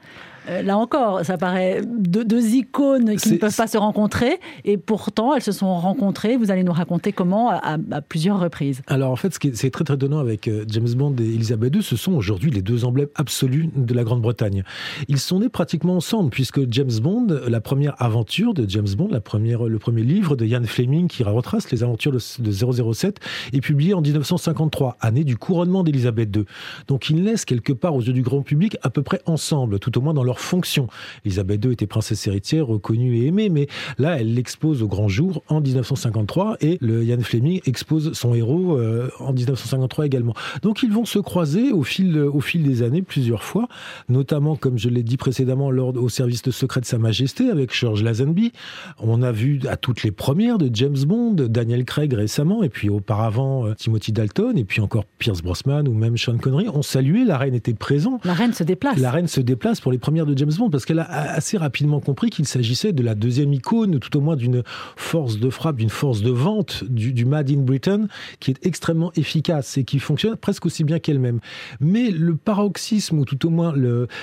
euh, 0.49 0.61
là 0.61 0.77
encore, 0.77 1.23
ça 1.23 1.37
paraît 1.37 1.81
deux, 1.85 2.55
icônes 2.55 3.15
qui 3.15 3.33
ne 3.33 3.37
peuvent 3.37 3.55
pas 3.55 3.67
se 3.67 3.77
rencontrer 3.77 4.39
et 4.65 4.77
pourtant 4.77 5.33
elles 5.33 5.41
se 5.41 5.51
sont 5.51 5.73
rencontrées. 5.75 6.35
Vous 6.35 6.51
allez 6.51 6.63
nous 6.63 6.73
raconter 6.73 7.13
comment 7.13 7.49
à, 7.51 7.77
plusieurs 8.01 8.39
reprises. 8.39 8.81
Alors 8.87 9.11
en 9.11 9.15
fait, 9.15 9.33
ce 9.33 9.39
qui 9.39 9.47
est, 9.47 9.71
très 9.71 9.83
très 9.83 9.93
étonnant 9.93 10.19
avec 10.19 10.49
James 10.67 10.93
Bond 10.95 11.15
et 11.19 11.23
Elisabeth 11.23 11.75
II, 11.75 11.83
ce 11.83 11.95
sont 11.95 12.13
aujourd'hui 12.13 12.51
les 12.51 12.61
deux 12.61 12.83
emblèmes 12.83 13.09
absolus 13.15 13.69
de 13.75 13.93
la 13.93 14.03
Grande-Bretagne. 14.03 14.63
Ils 15.07 15.19
sont 15.19 15.39
nés 15.39 15.49
pratiquement 15.49 15.95
ensemble 15.95 16.31
puisque 16.31 16.69
James 16.71 16.99
Bond, 17.01 17.27
la 17.47 17.61
première 17.61 18.01
aventure 18.01 18.53
de 18.53 18.67
James 18.67 18.89
Bond, 18.97 19.09
la 19.11 19.21
première, 19.21 19.63
le 19.63 19.79
premier 19.79 20.03
livre 20.03 20.35
de 20.35 20.45
Ian 20.45 20.63
Fleming 20.63 21.07
qui 21.07 21.23
retrace 21.23 21.71
les 21.71 21.83
aventures 21.83 22.11
de 22.11 22.19
de 22.41 22.51
007 22.51 23.19
est 23.53 23.61
publié 23.61 23.93
en 23.93 24.01
1953, 24.01 24.97
année 24.99 25.23
du 25.23 25.37
couronnement 25.37 25.83
d'Elisabeth 25.83 26.35
II. 26.35 26.45
Donc 26.87 27.09
ils 27.09 27.21
naissent 27.21 27.45
quelque 27.45 27.73
part 27.73 27.95
aux 27.95 28.01
yeux 28.01 28.13
du 28.13 28.21
grand 28.21 28.41
public 28.41 28.77
à 28.81 28.89
peu 28.89 29.01
près 29.01 29.21
ensemble, 29.25 29.79
tout 29.79 29.97
au 29.97 30.01
moins 30.01 30.13
dans 30.13 30.23
leur 30.23 30.39
fonction. 30.39 30.87
Elisabeth 31.25 31.63
II 31.65 31.71
était 31.71 31.87
princesse 31.87 32.25
héritière, 32.27 32.67
reconnue 32.67 33.17
et 33.17 33.27
aimée, 33.27 33.49
mais 33.49 33.67
là 33.97 34.19
elle 34.19 34.33
l'expose 34.33 34.81
au 34.83 34.87
grand 34.87 35.07
jour 35.07 35.43
en 35.47 35.61
1953 35.61 36.57
et 36.61 36.77
le 36.81 37.03
Ian 37.03 37.21
Fleming 37.21 37.61
expose 37.65 38.13
son 38.13 38.33
héros 38.33 38.77
euh, 38.77 39.09
en 39.19 39.33
1953 39.33 40.05
également. 40.05 40.33
Donc 40.61 40.83
ils 40.83 40.91
vont 40.91 41.05
se 41.05 41.19
croiser 41.19 41.71
au 41.71 41.83
fil, 41.83 42.17
au 42.17 42.39
fil 42.39 42.63
des 42.63 42.83
années 42.83 43.01
plusieurs 43.01 43.43
fois, 43.43 43.67
notamment 44.09 44.55
comme 44.55 44.77
je 44.77 44.89
l'ai 44.89 45.03
dit 45.03 45.17
précédemment 45.17 45.71
lors 45.71 45.95
au 45.95 46.09
service 46.09 46.41
de 46.41 46.51
secret 46.51 46.81
de 46.81 46.85
Sa 46.85 46.97
Majesté 46.97 47.49
avec 47.49 47.73
George 47.73 48.03
Lazenby. 48.03 48.51
On 48.99 49.21
a 49.21 49.31
vu 49.31 49.59
à 49.67 49.77
toutes 49.77 50.03
les 50.03 50.11
premières 50.11 50.57
de 50.57 50.69
James 50.73 50.97
Bond, 51.05 51.33
Daniel 51.33 51.85
Craig 51.85 52.13
récemment, 52.31 52.63
et 52.63 52.69
puis 52.69 52.89
auparavant 52.89 53.67
euh, 53.67 53.73
Timothy 53.73 54.13
Dalton, 54.13 54.57
et 54.57 54.63
puis 54.63 54.79
encore 54.79 55.03
Pierce 55.17 55.41
Brosnan 55.41 55.85
ou 55.85 55.93
même 55.93 56.17
Sean 56.17 56.37
Connery 56.37 56.69
ont 56.69 56.81
salué. 56.81 57.25
La 57.25 57.37
reine 57.37 57.53
était 57.53 57.73
présente. 57.73 58.23
La 58.23 58.33
reine 58.33 58.53
se 58.53 58.63
déplace. 58.63 58.97
La 58.99 59.11
reine 59.11 59.27
se 59.27 59.41
déplace 59.41 59.81
pour 59.81 59.91
les 59.91 59.97
premières 59.97 60.25
de 60.25 60.37
James 60.37 60.53
Bond 60.57 60.69
parce 60.69 60.85
qu'elle 60.85 60.99
a 60.99 61.11
assez 61.11 61.57
rapidement 61.57 61.99
compris 61.99 62.29
qu'il 62.29 62.45
s'agissait 62.45 62.93
de 62.93 63.03
la 63.03 63.15
deuxième 63.15 63.51
icône, 63.51 63.99
tout 63.99 64.15
au 64.15 64.21
moins 64.21 64.37
d'une 64.37 64.63
force 64.95 65.39
de 65.39 65.49
frappe, 65.49 65.75
d'une 65.75 65.89
force 65.89 66.21
de 66.21 66.29
vente 66.29 66.85
du, 66.85 67.11
du 67.11 67.25
Mad 67.25 67.51
in 67.51 67.57
Britain 67.57 68.07
qui 68.39 68.51
est 68.51 68.65
extrêmement 68.65 69.11
efficace 69.17 69.77
et 69.77 69.83
qui 69.83 69.99
fonctionne 69.99 70.37
presque 70.37 70.65
aussi 70.65 70.85
bien 70.85 70.99
qu'elle-même. 70.99 71.41
Mais 71.81 72.11
le 72.11 72.37
paroxysme, 72.37 73.19
ou 73.19 73.25
tout 73.25 73.45
au 73.45 73.49
moins 73.49 73.73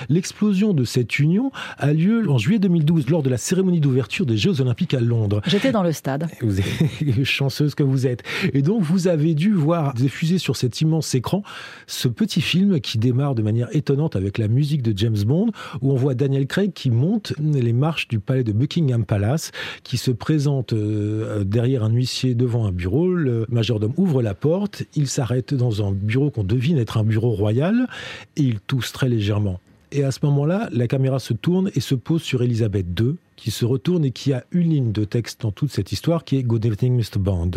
l'explosion 0.09 0.73
de 0.73 0.83
cette 0.83 1.19
union, 1.19 1.51
a 1.77 1.93
lieu 1.93 2.27
en 2.27 2.39
juillet 2.39 2.59
2012 2.59 3.07
lors 3.09 3.21
de 3.21 3.29
la 3.29 3.37
cérémonie 3.37 3.81
d'ouverture 3.81 4.25
des 4.25 4.37
Jeux 4.37 4.61
Olympiques 4.61 4.95
à 4.95 4.99
Londres. 4.99 5.41
J'étais 5.45 5.71
dans 5.71 5.83
le 5.83 5.91
stade. 5.91 6.27
Vous 6.41 6.59
êtes 6.59 7.23
chanceuse 7.23 7.75
que 7.75 7.83
vous 7.83 7.98
êtes. 8.07 8.23
Et 8.53 8.61
donc, 8.61 8.81
vous 8.81 9.07
avez 9.07 9.33
dû 9.33 9.51
voir 9.53 9.93
diffuser 9.93 10.37
sur 10.37 10.55
cet 10.55 10.81
immense 10.81 11.13
écran 11.15 11.43
ce 11.87 12.07
petit 12.07 12.41
film 12.41 12.79
qui 12.79 12.97
démarre 12.97 13.35
de 13.35 13.41
manière 13.41 13.67
étonnante 13.75 14.15
avec 14.15 14.37
la 14.37 14.47
musique 14.47 14.81
de 14.81 14.97
James 14.97 15.17
Bond, 15.25 15.51
où 15.81 15.91
on 15.91 15.95
voit 15.95 16.15
Daniel 16.15 16.47
Craig 16.47 16.73
qui 16.73 16.89
monte 16.89 17.33
les 17.39 17.73
marches 17.73 18.07
du 18.07 18.19
palais 18.19 18.43
de 18.43 18.51
Buckingham 18.51 19.05
Palace, 19.05 19.51
qui 19.83 19.97
se 19.97 20.11
présente 20.11 20.73
euh, 20.73 21.43
derrière 21.43 21.83
un 21.83 21.91
huissier 21.91 22.35
devant 22.35 22.65
un 22.65 22.71
bureau. 22.71 23.13
Le 23.13 23.45
majordome 23.49 23.93
ouvre 23.97 24.21
la 24.21 24.33
porte, 24.33 24.83
il 24.95 25.07
s'arrête 25.07 25.53
dans 25.53 25.85
un 25.87 25.91
bureau 25.91 26.29
qu'on 26.29 26.43
devine 26.43 26.77
être 26.77 26.97
un 26.97 27.03
bureau 27.03 27.31
royal, 27.31 27.87
et 28.35 28.43
il 28.43 28.59
tousse 28.59 28.91
très 28.91 29.09
légèrement. 29.09 29.59
Et 29.91 30.03
à 30.03 30.11
ce 30.11 30.19
moment-là, 30.23 30.69
la 30.71 30.87
caméra 30.87 31.19
se 31.19 31.33
tourne 31.33 31.71
et 31.73 31.79
se 31.79 31.95
pose 31.95 32.21
sur 32.21 32.43
Elisabeth 32.43 32.85
II, 32.99 33.15
qui 33.39 33.51
se 33.51 33.65
retourne 33.65 34.05
et 34.05 34.11
qui 34.11 34.33
a 34.33 34.43
une 34.51 34.69
ligne 34.69 34.91
de 34.91 35.05
texte 35.05 35.41
dans 35.41 35.51
toute 35.51 35.71
cette 35.71 35.91
histoire 35.91 36.23
qui 36.23 36.37
est 36.37 36.43
Good 36.43 36.65
evening, 36.65 36.95
Mr. 36.95 37.19
Bond. 37.19 37.51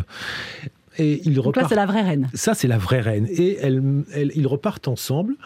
Et 0.98 1.22
ils 1.24 1.34
Donc 1.34 1.56
là, 1.56 1.66
c'est 1.68 1.74
la 1.74 1.86
vraie 1.86 2.02
reine. 2.02 2.28
Ça, 2.34 2.54
c'est 2.54 2.68
la 2.68 2.78
vraie 2.78 3.00
reine. 3.00 3.26
Et 3.30 3.58
ils 4.34 4.46
repartent 4.46 4.88
ensemble. 4.88 5.36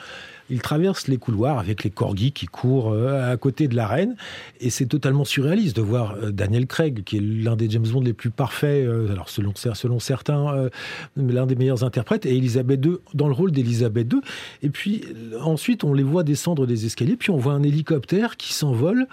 Ils 0.48 0.60
traversent 0.60 1.08
les 1.08 1.16
couloirs 1.16 1.58
avec 1.58 1.82
les 1.82 1.90
corgis 1.90 2.30
qui 2.30 2.46
courent 2.46 2.92
euh, 2.92 3.32
à 3.32 3.36
côté 3.36 3.66
de 3.66 3.74
la 3.74 3.86
reine. 3.86 4.16
Et 4.60 4.70
c'est 4.70 4.86
totalement 4.86 5.24
surréaliste 5.24 5.74
de 5.76 5.82
voir 5.82 6.14
euh, 6.14 6.30
Daniel 6.30 6.66
Craig, 6.66 7.02
qui 7.04 7.16
est 7.16 7.20
l'un 7.20 7.56
des 7.56 7.68
James 7.68 7.86
Bond 7.86 8.02
les 8.02 8.12
plus 8.12 8.30
parfaits, 8.30 8.86
euh, 8.86 9.10
alors 9.10 9.28
selon, 9.28 9.52
selon 9.56 9.98
certains, 9.98 10.68
l'un 11.16 11.46
des 11.46 11.56
meilleurs 11.56 11.82
interprètes, 11.82 12.26
et 12.26 12.36
Elisabeth 12.36 12.84
II 12.84 12.98
dans 13.14 13.26
le 13.26 13.34
rôle 13.34 13.50
d'Elisabeth 13.50 14.12
II. 14.12 14.20
Et 14.62 14.70
puis 14.70 15.02
ensuite, 15.40 15.82
on 15.82 15.92
les 15.92 16.04
voit 16.04 16.22
descendre 16.22 16.66
des 16.66 16.86
escaliers, 16.86 17.16
puis 17.16 17.30
on 17.30 17.38
voit 17.38 17.54
un 17.54 17.62
hélicoptère 17.64 18.36
qui 18.36 18.52
s'envole. 18.52 19.08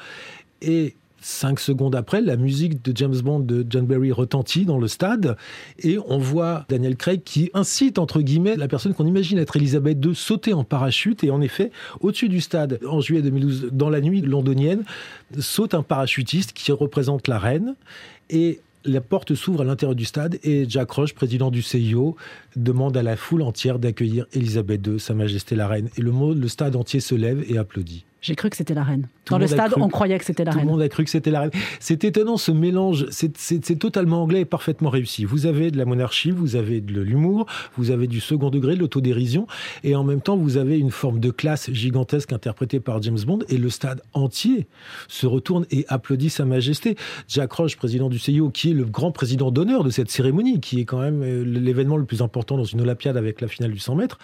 Et 0.61 0.95
Cinq 1.25 1.61
secondes 1.61 1.95
après, 1.95 2.19
la 2.19 2.35
musique 2.35 2.83
de 2.83 2.91
James 2.97 3.15
Bond 3.23 3.39
de 3.39 3.65
John 3.69 3.85
Barry 3.85 4.11
retentit 4.11 4.65
dans 4.65 4.77
le 4.77 4.89
stade 4.89 5.37
et 5.79 5.97
on 6.09 6.17
voit 6.17 6.65
Daniel 6.67 6.97
Craig 6.97 7.21
qui 7.23 7.49
incite, 7.53 7.97
entre 7.97 8.19
guillemets, 8.19 8.57
la 8.57 8.67
personne 8.67 8.93
qu'on 8.93 9.07
imagine 9.07 9.37
être 9.37 9.55
Elisabeth 9.55 10.03
II 10.03 10.13
sauter 10.13 10.51
en 10.51 10.65
parachute 10.65 11.23
et 11.23 11.31
en 11.31 11.39
effet, 11.39 11.71
au-dessus 12.01 12.27
du 12.27 12.41
stade, 12.41 12.77
en 12.85 12.99
juillet 12.99 13.21
2012, 13.21 13.69
dans 13.71 13.89
la 13.89 14.01
nuit 14.01 14.19
londonienne, 14.19 14.83
saute 15.39 15.73
un 15.75 15.81
parachutiste 15.81 16.51
qui 16.51 16.73
représente 16.73 17.29
la 17.29 17.39
reine 17.39 17.75
et 18.29 18.59
la 18.83 18.99
porte 18.99 19.33
s'ouvre 19.33 19.61
à 19.61 19.63
l'intérieur 19.63 19.95
du 19.95 20.03
stade 20.03 20.37
et 20.43 20.65
Jack 20.67 20.91
Roche, 20.91 21.13
président 21.13 21.51
du 21.51 21.61
CIO, 21.61 22.17
demande 22.57 22.97
à 22.97 23.01
la 23.01 23.15
foule 23.15 23.43
entière 23.43 23.79
d'accueillir 23.79 24.25
Elisabeth 24.33 24.85
II, 24.85 24.99
Sa 24.99 25.13
Majesté 25.13 25.55
la 25.55 25.69
Reine. 25.69 25.87
Et 25.95 26.01
le, 26.01 26.11
le 26.33 26.47
stade 26.49 26.75
entier 26.75 26.99
se 26.99 27.15
lève 27.15 27.45
et 27.47 27.57
applaudit. 27.57 28.03
J'ai 28.23 28.35
cru 28.35 28.49
que 28.49 28.55
c'était 28.55 28.73
la 28.73 28.85
reine. 28.85 29.09
Dans 29.29 29.37
le, 29.37 29.47
stade, 29.47 29.73
on 29.75 29.89
croyait 29.89 30.17
que 30.17 30.23
c'était 30.23 30.45
la 30.45 30.51
reine. 30.51 30.61
Tout 30.61 30.65
le 30.65 30.71
monde 30.71 30.81
a 30.81 30.87
cru 30.87 31.03
que 31.03 31.09
c'était 31.09 31.29
la 31.29 31.41
reine. 31.41 31.51
C'est 31.81 32.05
étonnant 32.05 32.37
ce 32.37 32.53
mélange. 32.53 33.05
C'est 33.09 33.77
totalement 33.77 34.23
anglais 34.23 34.41
et 34.41 34.45
parfaitement 34.45 34.89
réussi. 34.89 35.25
Vous 35.25 35.45
avez 35.45 35.71
de 35.71 35.77
la 35.77 35.83
monarchie, 35.83 36.31
vous 36.31 36.55
avez 36.55 36.79
de 36.79 37.01
l'humour, 37.01 37.47
vous 37.77 37.91
avez 37.91 38.07
du 38.07 38.21
second 38.21 38.49
degré, 38.49 38.75
de 38.75 38.79
l'autodérision, 38.79 39.45
et 39.83 39.97
en 39.97 40.05
même 40.05 40.21
temps, 40.21 40.37
vous 40.37 40.55
avez 40.55 40.79
une 40.79 40.91
forme 40.91 41.19
de 41.19 41.31
classe 41.31 41.69
gigantesque 41.71 42.31
interprétée 42.31 42.79
par 42.79 43.01
James 43.01 43.19
Bond, 43.27 43.39
et 43.49 43.57
le 43.57 43.69
stade 43.69 44.01
entier 44.13 44.67
se 45.09 45.27
retourne 45.27 45.65
et 45.69 45.85
applaudit 45.89 46.29
Sa 46.29 46.45
Majesté. 46.45 46.95
Jack 47.27 47.51
Roche, 47.51 47.75
président 47.75 48.07
du 48.07 48.19
CIO, 48.19 48.51
qui 48.51 48.71
est 48.71 48.73
le 48.73 48.85
grand 48.85 49.11
président 49.11 49.51
d'honneur 49.51 49.83
de 49.83 49.89
cette 49.89 50.09
cérémonie, 50.09 50.61
qui 50.61 50.79
est 50.79 50.85
quand 50.85 50.99
même 50.99 51.23
euh, 51.23 51.43
l'événement 51.43 51.97
le 51.97 52.05
plus 52.05 52.21
important 52.21 52.55
dans 52.55 52.63
une 52.63 52.79
Olympiade 52.79 53.17
avec 53.17 53.41
la 53.41 53.49
finale 53.49 53.71
du 53.71 53.79
100 53.79 53.95
mètres, 53.95 54.17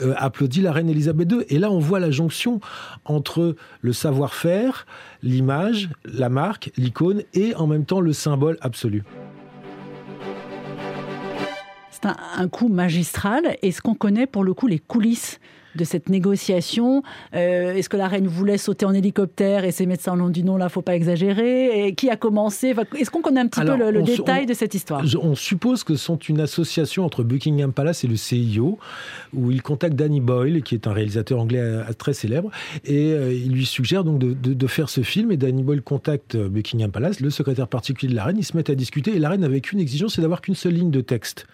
euh, 0.00 0.14
applaudit 0.16 0.60
la 0.60 0.72
reine 0.72 0.88
Elisabeth 0.88 1.32
II. 1.32 1.38
Et 1.48 1.58
là, 1.58 1.70
on 1.72 1.80
voit 1.80 1.98
la 1.98 2.12
jonction 2.12 2.60
entre 3.04 3.23
le 3.80 3.92
savoir-faire, 3.92 4.86
l'image, 5.22 5.88
la 6.04 6.28
marque, 6.28 6.70
l'icône 6.76 7.22
et 7.34 7.54
en 7.54 7.66
même 7.66 7.84
temps 7.84 8.00
le 8.00 8.12
symbole 8.12 8.58
absolu. 8.60 9.02
C'est 11.90 12.06
un, 12.36 12.48
coup 12.48 12.68
magistral. 12.68 13.56
Est-ce 13.62 13.80
qu'on 13.80 13.94
connaît 13.94 14.26
pour 14.26 14.44
le 14.44 14.52
coup 14.52 14.66
les 14.66 14.78
coulisses 14.78 15.40
de 15.76 15.84
cette 15.84 16.08
négociation 16.08 17.02
euh, 17.34 17.74
Est-ce 17.74 17.88
que 17.88 17.96
la 17.96 18.08
reine 18.08 18.26
voulait 18.26 18.58
sauter 18.58 18.86
en 18.86 18.94
hélicoptère 18.94 19.64
et 19.64 19.72
ses 19.72 19.86
médecins 19.86 20.16
l'ont 20.16 20.28
dit 20.28 20.44
non, 20.44 20.56
là, 20.56 20.68
faut 20.68 20.82
pas 20.82 20.94
exagérer 20.94 21.86
et 21.86 21.94
Qui 21.94 22.10
a 22.10 22.16
commencé? 22.16 22.74
Est-ce 22.98 23.10
qu'on 23.10 23.22
connaît 23.22 23.40
un 23.40 23.48
petit 23.48 23.60
peu 23.60 23.76
le, 23.76 24.02
détail 24.02 24.46
de 24.46 24.54
cette 24.54 24.74
histoire? 24.74 25.04
On 25.22 25.34
suppose 25.34 25.84
que 25.84 25.96
sont 25.96 26.16
une 26.16 26.40
association 26.40 27.04
entre 27.04 27.22
Buckingham 27.22 27.72
Palace 27.72 28.04
et 28.04 28.08
le 28.08 28.16
CIO, 28.16 28.78
où 29.32 29.50
il 29.50 29.62
contacte 29.62 29.94
Danny 29.94 30.20
Boyle, 30.20 30.62
qui 30.62 30.74
est 30.74 30.86
un 30.86 30.92
réalisateur 30.92 31.40
anglais 31.40 31.60
euh, 31.60 31.82
très 31.96 32.12
célèbre, 32.12 32.50
et 32.84 33.12
euh, 33.12 33.32
il 33.32 33.52
lui 33.52 33.66
suggère 33.66 34.04
donc 34.04 34.18
de, 34.18 34.66
faire 34.66 34.88
ce 34.88 35.02
film. 35.02 35.30
Et 35.30 35.36
Danny 35.36 35.62
Boyle 35.62 35.82
contacte 35.82 36.36
Buckingham 36.36 36.90
Palace, 36.90 37.20
le 37.20 37.30
secrétaire 37.30 37.68
particulier 37.68 38.10
de 38.10 38.16
la 38.16 38.24
reine. 38.24 38.38
Ils 38.38 38.44
se 38.44 38.56
mettent 38.56 38.70
à 38.70 38.74
discuter 38.74 39.14
et 39.14 39.18
la 39.18 39.28
reine 39.28 39.42
n'avait 39.42 39.60
qu'une 39.60 39.78
exigence, 39.78 40.14
c'est 40.14 40.22
d'avoir 40.22 40.40
qu'une 40.40 40.54
seule 40.54 40.72
ligne 40.72 40.90
de 40.90 41.00
texte. 41.00 41.46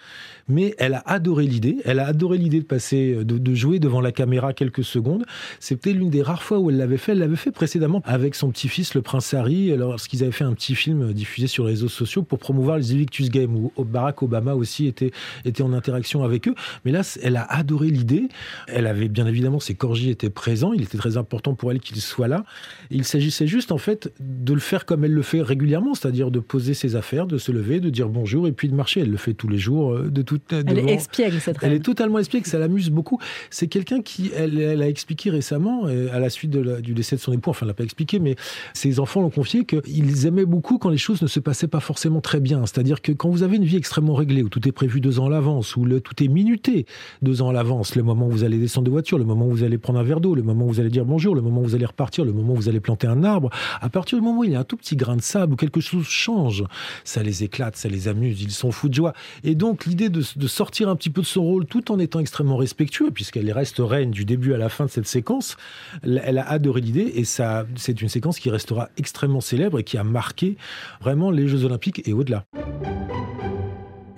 Mais 0.48 0.74
elle 0.78 0.94
a 0.94 1.02
adoré 1.06 1.44
l'idée. 1.44 1.78
Elle 1.84 1.98
a 1.98 2.06
adoré 2.06 2.38
l'idée 2.38 2.60
de 2.60 2.64
passer, 2.64 3.14
de, 3.14 3.38
de 3.38 3.54
jouer 3.54 3.78
devant 3.78 4.00
la 4.00 4.09
caméra 4.12 4.52
quelques 4.52 4.84
secondes. 4.84 5.24
C'était 5.58 5.92
l'une 5.92 6.10
des 6.10 6.22
rares 6.22 6.42
fois 6.42 6.58
où 6.58 6.70
elle 6.70 6.76
l'avait 6.76 6.96
fait. 6.96 7.12
Elle 7.12 7.18
l'avait 7.18 7.36
fait 7.36 7.52
précédemment 7.52 8.02
avec 8.04 8.34
son 8.34 8.50
petit-fils, 8.50 8.94
le 8.94 9.02
prince 9.02 9.34
Harry, 9.34 9.76
lorsqu'ils 9.76 10.22
avaient 10.22 10.32
fait 10.32 10.44
un 10.44 10.54
petit 10.54 10.74
film 10.74 11.12
diffusé 11.12 11.46
sur 11.46 11.64
les 11.64 11.70
réseaux 11.70 11.88
sociaux 11.88 12.22
pour 12.22 12.38
promouvoir 12.38 12.78
les 12.78 12.92
Invictus 12.92 13.30
Games, 13.30 13.54
où 13.54 13.84
Barack 13.84 14.22
Obama 14.22 14.54
aussi 14.54 14.86
était, 14.86 15.10
était 15.44 15.62
en 15.62 15.72
interaction 15.72 16.22
avec 16.22 16.48
eux. 16.48 16.54
Mais 16.84 16.92
là, 16.92 17.02
elle 17.22 17.36
a 17.36 17.44
adoré 17.44 17.88
l'idée. 17.88 18.28
Elle 18.66 18.86
avait 18.86 19.08
bien 19.08 19.26
évidemment, 19.26 19.60
ses 19.60 19.74
corgis 19.74 20.10
étaient 20.10 20.30
présents. 20.30 20.72
Il 20.72 20.82
était 20.82 20.98
très 20.98 21.16
important 21.16 21.54
pour 21.54 21.70
elle 21.70 21.80
qu'il 21.80 22.00
soit 22.00 22.28
là. 22.28 22.44
Il 22.90 23.04
s'agissait 23.04 23.46
juste, 23.46 23.72
en 23.72 23.78
fait, 23.78 24.12
de 24.20 24.52
le 24.52 24.60
faire 24.60 24.84
comme 24.84 25.04
elle 25.04 25.12
le 25.12 25.22
fait 25.22 25.42
régulièrement, 25.42 25.94
c'est-à-dire 25.94 26.30
de 26.30 26.40
poser 26.40 26.74
ses 26.74 26.96
affaires, 26.96 27.26
de 27.26 27.38
se 27.38 27.52
lever, 27.52 27.80
de 27.80 27.90
dire 27.90 28.08
bonjour 28.08 28.46
et 28.46 28.52
puis 28.52 28.68
de 28.68 28.74
marcher. 28.74 29.00
Elle 29.00 29.10
le 29.10 29.16
fait 29.16 29.34
tous 29.34 29.48
les 29.48 29.58
jours, 29.58 29.92
euh, 29.92 30.10
de 30.10 30.22
toute. 30.22 30.52
Elle 30.52 30.78
est 30.78 30.94
espiègle, 30.94 31.40
cette 31.40 31.56
Elle 31.62 31.72
est 31.72 31.84
totalement 31.84 32.18
espiègle, 32.18 32.46
ça 32.46 32.58
l'amuse 32.58 32.90
beaucoup. 32.90 33.18
C'est 33.50 33.68
quelqu'un 33.68 33.99
elle, 34.36 34.82
a 34.82 34.88
expliqué 34.88 35.30
récemment, 35.30 35.84
à 35.86 36.18
la 36.18 36.30
suite 36.30 36.50
du 36.50 36.94
décès 36.94 37.16
de 37.16 37.20
son 37.20 37.32
époux, 37.32 37.50
enfin, 37.50 37.60
elle 37.62 37.68
l'a 37.68 37.74
pas 37.74 37.84
expliqué, 37.84 38.18
mais 38.18 38.36
ses 38.74 39.00
enfants 39.00 39.20
l'ont 39.20 39.30
confié 39.30 39.64
qu'ils 39.64 40.26
aimaient 40.26 40.44
beaucoup 40.44 40.78
quand 40.78 40.90
les 40.90 40.98
choses 40.98 41.22
ne 41.22 41.26
se 41.26 41.40
passaient 41.40 41.68
pas 41.68 41.80
forcément 41.80 42.20
très 42.20 42.40
bien. 42.40 42.66
C'est-à-dire 42.66 43.02
que 43.02 43.12
quand 43.12 43.30
vous 43.30 43.42
avez 43.42 43.56
une 43.56 43.64
vie 43.64 43.76
extrêmement 43.76 44.14
réglée, 44.14 44.42
où 44.42 44.48
tout 44.48 44.66
est 44.68 44.72
prévu 44.72 45.00
deux 45.00 45.20
ans 45.20 45.26
à 45.26 45.30
l'avance, 45.30 45.76
où 45.76 45.86
tout 46.00 46.22
est 46.22 46.28
minuté 46.28 46.86
deux 47.22 47.42
ans 47.42 47.48
à 47.48 47.52
l'avance, 47.52 47.96
le 47.96 48.02
moment 48.02 48.26
où 48.26 48.30
vous 48.30 48.44
allez 48.44 48.58
descendre 48.58 48.86
de 48.86 48.90
voiture, 48.90 49.18
le 49.18 49.24
moment 49.24 49.46
où 49.46 49.50
vous 49.50 49.64
allez 49.64 49.78
prendre 49.78 49.98
un 49.98 50.02
verre 50.02 50.20
d'eau, 50.20 50.34
le 50.34 50.42
moment 50.42 50.66
où 50.66 50.68
vous 50.68 50.80
allez 50.80 50.90
dire 50.90 51.04
bonjour, 51.04 51.34
le 51.34 51.42
moment 51.42 51.60
où 51.60 51.64
vous 51.64 51.74
allez 51.74 51.86
repartir, 51.86 52.24
le 52.24 52.32
moment 52.32 52.52
où 52.52 52.56
vous 52.56 52.68
allez 52.68 52.80
planter 52.80 53.06
un 53.06 53.24
arbre, 53.24 53.50
à 53.80 53.88
partir 53.88 54.18
du 54.18 54.24
moment 54.24 54.40
où 54.40 54.44
il 54.44 54.52
y 54.52 54.54
a 54.54 54.60
un 54.60 54.64
tout 54.64 54.76
petit 54.76 54.96
grain 54.96 55.16
de 55.16 55.22
sable, 55.22 55.54
où 55.54 55.56
quelque 55.56 55.80
chose 55.80 56.06
change, 56.06 56.64
ça 57.04 57.22
les 57.22 57.44
éclate, 57.44 57.76
ça 57.76 57.88
les 57.88 58.08
amuse, 58.08 58.42
ils 58.42 58.50
sont 58.50 58.72
fous 58.72 58.88
de 58.88 58.94
joie. 58.94 59.14
Et 59.44 59.54
donc 59.54 59.86
l'idée 59.86 60.08
de, 60.08 60.22
de 60.36 60.46
sortir 60.46 60.88
un 60.88 60.96
petit 60.96 61.10
peu 61.10 61.20
de 61.22 61.26
son 61.26 61.42
rôle 61.42 61.66
tout 61.66 61.90
en 61.92 61.98
étant 61.98 62.20
extrêmement 62.20 62.56
respectueux, 62.56 63.10
puisqu'elle 63.10 63.50
reste 63.52 63.80
reine 63.90 64.10
du 64.10 64.24
début 64.24 64.54
à 64.54 64.58
la 64.58 64.68
fin 64.68 64.86
de 64.86 64.90
cette 64.90 65.06
séquence, 65.06 65.56
elle 66.02 66.38
a 66.38 66.48
adoré 66.48 66.80
l'idée 66.80 67.12
et 67.16 67.24
ça, 67.24 67.66
c'est 67.76 68.00
une 68.00 68.08
séquence 68.08 68.38
qui 68.38 68.48
restera 68.50 68.88
extrêmement 68.96 69.40
célèbre 69.40 69.78
et 69.80 69.84
qui 69.84 69.98
a 69.98 70.04
marqué 70.04 70.56
vraiment 71.00 71.30
les 71.30 71.48
Jeux 71.48 71.64
Olympiques 71.64 72.06
et 72.08 72.12
au-delà. 72.12 72.44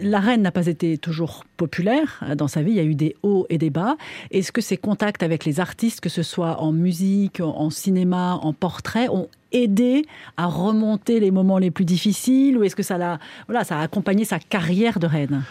La 0.05 0.19
reine 0.19 0.43
n'a 0.43 0.51
pas 0.51 0.67
été 0.67 0.99
toujours 0.99 1.45
populaire 1.57 2.25
dans 2.37 2.49
sa 2.49 2.61
vie, 2.63 2.73
il 2.73 2.77
y 2.77 2.81
a 2.81 2.85
eu 2.85 2.97
des 2.97 3.15
hauts 3.23 3.47
et 3.51 3.59
des 3.59 3.71
bas. 3.71 3.97
Est-ce 4.33 4.51
que 4.51 4.61
ses 4.61 4.77
contacts 4.77 5.23
avec 5.23 5.45
les 5.45 5.61
artistes, 5.61 6.01
que 6.01 6.09
ce 6.09 6.25
soit 6.25 6.61
en 6.61 6.73
musique, 6.73 7.41
en 7.41 7.71
cinéma, 7.71 8.35
en 8.43 8.53
portrait, 8.53 9.09
ont 9.09 9.29
aidé 9.53 10.05
à 10.37 10.47
remonter 10.47 11.21
les 11.21 11.31
moments 11.31 11.59
les 11.59 11.71
plus 11.71 11.85
difficiles 11.85 12.59
ou 12.59 12.65
est-ce 12.65 12.75
que 12.75 12.83
ça, 12.83 12.97
a, 12.97 13.19
voilà, 13.47 13.63
ça 13.63 13.79
a 13.79 13.83
accompagné 13.83 14.25
sa 14.25 14.41
carrière 14.41 14.99
de 14.99 15.07
reine? 15.07 15.45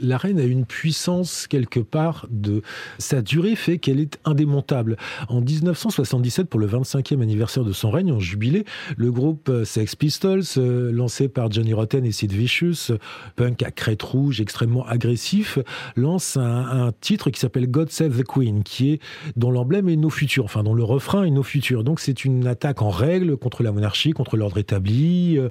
La 0.00 0.16
reine 0.16 0.38
a 0.38 0.44
une 0.44 0.64
puissance 0.64 1.46
quelque 1.46 1.80
part 1.80 2.26
de 2.30 2.62
sa 2.98 3.22
durée 3.22 3.56
fait 3.56 3.78
qu'elle 3.78 4.00
est 4.00 4.18
indémontable. 4.24 4.96
En 5.28 5.40
1977, 5.40 6.48
pour 6.48 6.60
le 6.60 6.66
25e 6.66 7.22
anniversaire 7.22 7.64
de 7.64 7.72
son 7.72 7.90
règne, 7.90 8.12
en 8.12 8.20
jubilé, 8.20 8.64
le 8.96 9.10
groupe 9.10 9.50
Sex 9.64 9.96
Pistols, 9.96 10.42
euh, 10.58 10.90
lancé 10.92 11.28
par 11.28 11.50
Johnny 11.50 11.72
Rotten 11.72 12.04
et 12.04 12.12
Sid 12.12 12.32
Vicious, 12.32 12.96
punk 13.36 13.62
à 13.62 13.70
crête 13.70 14.02
rouge, 14.02 14.40
extrêmement 14.40 14.86
agressif, 14.86 15.58
lance 15.96 16.36
un, 16.36 16.92
titre 17.00 17.30
qui 17.30 17.40
s'appelle 17.40 17.70
God 17.70 17.90
Save 17.90 18.18
the 18.18 18.24
Queen, 18.24 18.62
qui 18.62 18.92
est 18.92 19.00
dont 19.36 19.50
l'emblème 19.50 19.88
est 19.88 19.96
nos 19.96 20.10
futurs, 20.10 20.44
enfin 20.44 20.62
dont 20.62 20.74
le 20.74 20.84
refrain 20.84 21.24
est 21.24 21.30
nos 21.30 21.42
futurs. 21.42 21.84
Donc 21.84 22.00
c'est 22.00 22.24
une 22.24 22.46
attaque 22.46 22.82
en 22.82 22.90
règle 22.90 23.36
contre 23.36 23.62
la 23.62 23.72
monarchie, 23.72 24.12
contre 24.12 24.36
l'ordre 24.36 24.58
établi, 24.58 25.38
euh, 25.38 25.48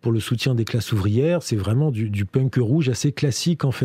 pour 0.00 0.12
le 0.12 0.20
soutien 0.20 0.54
des 0.54 0.64
classes 0.64 0.92
ouvrières. 0.92 1.42
C'est 1.42 1.56
vraiment 1.56 1.90
du, 1.90 2.10
du 2.10 2.24
punk 2.24 2.56
rouge 2.56 2.88
assez 2.88 3.12
classique 3.12 3.64
en 3.64 3.72
fait. 3.72 3.83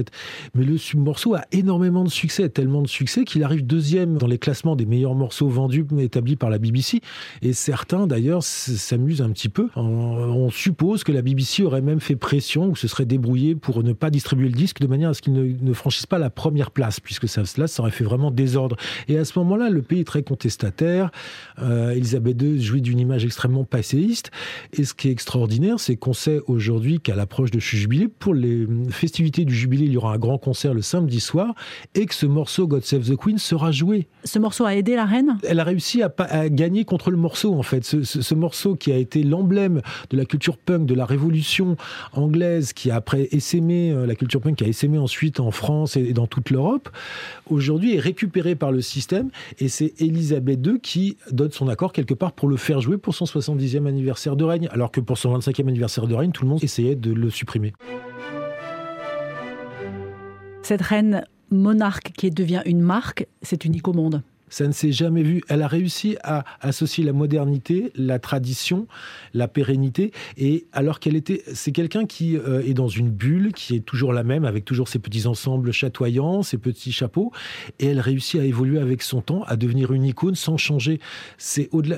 Mais 0.56 0.66
le 0.66 0.78
morceau 0.98 1.36
a 1.36 1.42
énormément 1.52 2.04
de 2.04 2.10
succès, 2.10 2.50
tellement 2.50 2.82
de 2.82 2.88
succès 2.88 3.24
qu'il 3.26 3.44
arrive 3.44 3.66
deuxième 3.66 4.18
dans 4.18 4.28
les 4.28 4.38
classements 4.38 4.76
des 4.76 4.86
meilleurs 4.86 5.16
morceaux 5.16 5.50
vendus 5.50 5.86
établis 6.00 6.36
par 6.36 6.50
la 6.50 6.58
BBC. 6.58 7.02
Et 7.42 7.54
certains, 7.54 8.08
d'ailleurs, 8.08 8.44
s'amusent 8.44 9.22
un 9.22 9.32
petit 9.32 9.50
peu. 9.50 9.70
On 9.76 10.50
suppose 10.50 11.04
que 11.04 11.12
la 11.12 11.22
BBC 11.22 11.64
aurait 11.64 11.82
même 11.82 12.00
fait 12.00 12.16
pression 12.16 12.68
ou 12.68 12.76
se 12.76 12.88
serait 12.88 13.06
débrouillé 13.06 13.56
pour 13.56 13.84
ne 13.84 13.94
pas 13.94 14.10
distribuer 14.10 14.48
le 14.48 14.54
disque 14.54 14.80
de 14.80 14.88
manière 14.88 15.10
à 15.10 15.14
ce 15.14 15.22
qu'il 15.22 15.34
ne, 15.34 15.74
franchisse 15.74 16.06
pas 16.06 16.20
la 16.20 16.30
première 16.30 16.72
place, 16.72 17.00
puisque 17.00 17.28
cela, 17.28 17.68
ça 17.68 17.82
aurait 17.82 17.92
fait 17.92 18.04
vraiment 18.04 18.32
désordre. 18.32 18.76
Et 19.08 19.18
à 19.18 19.26
ce 19.26 19.38
moment-là, 19.40 19.70
le 19.70 19.82
pays 19.82 20.02
est 20.02 20.06
très 20.06 20.24
contestataire. 20.24 21.12
Euh, 21.60 21.92
Elisabeth 21.92 22.42
II 22.42 22.62
jouit 22.62 22.82
d'une 22.82 23.00
image 23.00 23.26
extrêmement 23.26 23.64
passéiste. 23.64 24.32
Et 24.74 24.84
ce 24.84 24.94
qui 24.94 25.10
est 25.10 25.12
extraordinaire, 25.12 25.80
c'est 25.80 25.96
qu'on 25.96 26.14
sait 26.14 26.40
aujourd'hui 26.48 27.00
qu'à 27.00 27.16
l'approche 27.16 27.52
de 27.52 27.60
ce 27.60 27.76
jubilé, 27.76 28.08
pour 28.08 28.34
les 28.34 28.68
festivités 28.90 29.46
du 29.46 29.56
jubilé, 29.56 29.88
il 29.90 29.94
y 29.94 29.98
aura 29.98 30.14
un 30.14 30.18
grand 30.18 30.38
concert 30.38 30.74
le 30.74 30.82
samedi 30.82 31.20
soir 31.20 31.54
et 31.96 32.06
que 32.06 32.14
ce 32.14 32.26
morceau 32.26 32.68
God 32.68 32.84
Save 32.84 33.10
the 33.10 33.16
Queen 33.16 33.38
sera 33.38 33.72
joué. 33.72 34.08
Ce 34.24 34.40
morceau 34.40 34.66
a 34.66 34.76
aidé 34.76 34.96
la 34.96 35.06
reine? 35.06 35.38
Elle 35.44 35.60
a 35.60 35.64
réussi 35.64 36.02
à, 36.04 36.10
gagner 36.50 36.86
contre 36.86 37.12
le 37.12 37.18
morceau 37.18 37.54
en 37.54 37.64
fait. 37.64 37.84
Ce, 37.84 38.36
morceau 38.36 38.76
qui 38.76 38.92
a 38.92 38.98
été 38.98 39.24
l'emblème 39.24 39.82
de 40.12 40.18
la 40.18 40.26
culture 40.26 40.58
punk, 40.58 40.86
de 40.86 40.94
la 40.94 41.06
révolution 41.06 41.76
anglaise, 42.14 42.74
qui 42.74 42.92
a 42.92 42.96
après 42.96 43.28
essaimé, 43.32 43.92
euh, 43.92 44.06
la 44.06 44.16
culture 44.16 44.42
punk 44.42 44.58
qui 44.58 44.64
a 44.64 44.68
essaimé 44.68 44.98
ensuite 44.98 45.40
en 45.40 45.52
France 45.52 45.98
et 45.98 46.14
dans 46.14 46.28
toute 46.28 46.50
l'Europe, 46.50 46.90
aujourd'hui 47.50 47.96
est 47.96 48.00
récupéré 48.00 48.56
par 48.56 48.72
le 48.72 48.82
système 48.82 49.30
et 49.60 49.68
c'est 49.68 49.94
Elisabeth 50.00 50.66
II 50.66 50.80
qui 50.80 51.18
donne 51.32 51.52
son 51.52 51.68
accord 51.68 51.94
quelque 51.94 52.14
part 52.14 52.34
pour 52.34 52.48
le 52.48 52.58
faire 52.58 52.82
jouer 52.82 52.98
pour 52.98 53.16
son 53.16 53.26
70e 53.26 53.88
anniversaire 53.88 54.36
de 54.36 54.44
règne, 54.44 54.70
alors 54.72 54.92
que 54.92 55.00
pour 55.00 55.18
son 55.18 55.38
25e 55.38 55.68
anniversaire 55.68 56.08
de 56.08 56.16
règne, 56.16 56.32
tout 56.32 56.44
le 56.44 56.50
monde 56.50 56.64
essayait 56.64 56.96
de 56.96 57.12
le 57.12 57.30
supprimer. 57.30 57.74
Cette 60.70 60.84
reine 60.84 61.24
monarque 61.50 62.12
qui 62.16 62.30
devient 62.30 62.62
une 62.64 62.82
marque, 62.82 63.26
c'est 63.42 63.66
unique 63.66 63.88
au 63.88 63.94
monde. 63.94 64.22
Ça 64.50 64.68
ne 64.68 64.72
s'est 64.72 64.92
jamais 64.92 65.24
vu. 65.24 65.42
Elle 65.48 65.62
a 65.62 65.68
réussi 65.68 66.18
à 66.24 66.44
associer 66.62 67.04
la 67.04 67.14
modernité, 67.14 67.92
la 67.96 68.20
tradition, 68.20 68.88
la 69.34 69.48
pérennité. 69.48 70.12
Et 70.38 70.68
alors 70.74 71.00
qu'elle 71.00 71.16
était, 71.16 71.44
c'est 71.54 71.72
quelqu'un 71.72 72.06
qui 72.06 72.38
euh, 72.38 72.62
est 72.66 72.74
dans 72.74 72.88
une 72.88 73.10
bulle, 73.10 73.54
qui 73.54 73.76
est 73.76 73.86
toujours 73.86 74.14
la 74.14 74.24
même, 74.24 74.46
avec 74.46 74.66
toujours 74.66 74.88
ses 74.88 75.00
petits 75.00 75.28
ensembles 75.28 75.72
chatoyants, 75.72 76.44
ses 76.44 76.58
petits 76.58 76.92
chapeaux. 76.92 77.32
Et 77.80 77.88
elle 77.88 78.00
réussit 78.00 78.40
à 78.40 78.44
évoluer 78.44 78.80
avec 78.80 79.02
son 79.02 79.22
temps, 79.22 79.44
à 79.48 79.56
devenir 79.56 79.92
une 79.92 80.04
icône 80.04 80.36
sans 80.36 80.58
changer. 80.58 81.00
C'est 81.38 81.70
au-delà. 81.72 81.98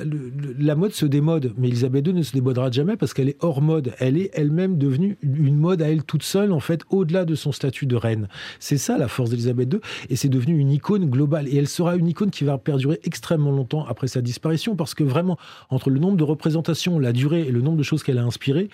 La 0.60 0.75
mode 0.75 0.93
se 0.93 1.05
démode, 1.05 1.53
mais 1.58 1.67
Elisabeth 1.67 2.08
II 2.08 2.13
ne 2.13 2.24
se 2.24 2.34
démodera 2.34 2.72
jamais 2.72 2.98
parce 2.98 3.13
qu'elle 3.13 3.29
est 3.29 3.38
hors 3.39 3.62
mode. 3.62 3.93
Elle 4.00 4.17
est 4.17 4.31
elle-même 4.34 4.77
devenue 4.77 5.17
une 5.22 5.58
mode 5.58 5.81
à 5.81 5.89
elle 5.89 6.03
toute 6.03 6.24
seule, 6.24 6.51
en 6.51 6.60
fait, 6.60 6.81
au-delà 6.89 7.25
de 7.25 7.36
son 7.36 7.51
statut 7.51 7.86
de 7.86 7.96
reine. 7.96 8.27
C'est 8.60 8.77
ça 8.77 8.98
la 8.98 9.08
force 9.08 9.29
d'Elisabeth 9.29 9.74
II. 9.74 9.79
Et 10.10 10.15
c'est 10.15 10.29
devenu 10.29 10.58
une 10.58 10.72
icône 10.72 11.10
globale. 11.10 11.48
Et 11.48 11.58
elle 11.58 11.67
sera 11.67 11.96
une 11.96 12.08
icône 12.08 12.31
qui 12.31 12.40
qui 12.41 12.45
va 12.45 12.57
perdurer 12.57 13.00
extrêmement 13.03 13.51
longtemps 13.51 13.86
après 13.86 14.07
sa 14.07 14.19
disparition, 14.19 14.75
parce 14.75 14.95
que 14.95 15.03
vraiment, 15.03 15.38
entre 15.69 15.91
le 15.91 16.00
nombre 16.00 16.17
de 16.17 16.24
représentations, 16.24 16.98
la 16.98 17.13
durée 17.13 17.41
et 17.41 17.51
le 17.51 17.62
nombre 17.62 17.77
de 17.77 17.83
choses 17.83 18.01
qu'elle 18.01 18.17
a 18.17 18.24
inspirées, 18.24 18.69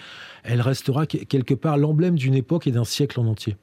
elle 0.46 0.62
restera 0.62 1.06
quelque 1.06 1.54
part 1.54 1.78
l'emblème 1.78 2.16
d'une 2.16 2.34
époque 2.34 2.66
et 2.66 2.72
d'un 2.72 2.86
siècle 2.86 3.20
en 3.20 3.26
entier. 3.26 3.58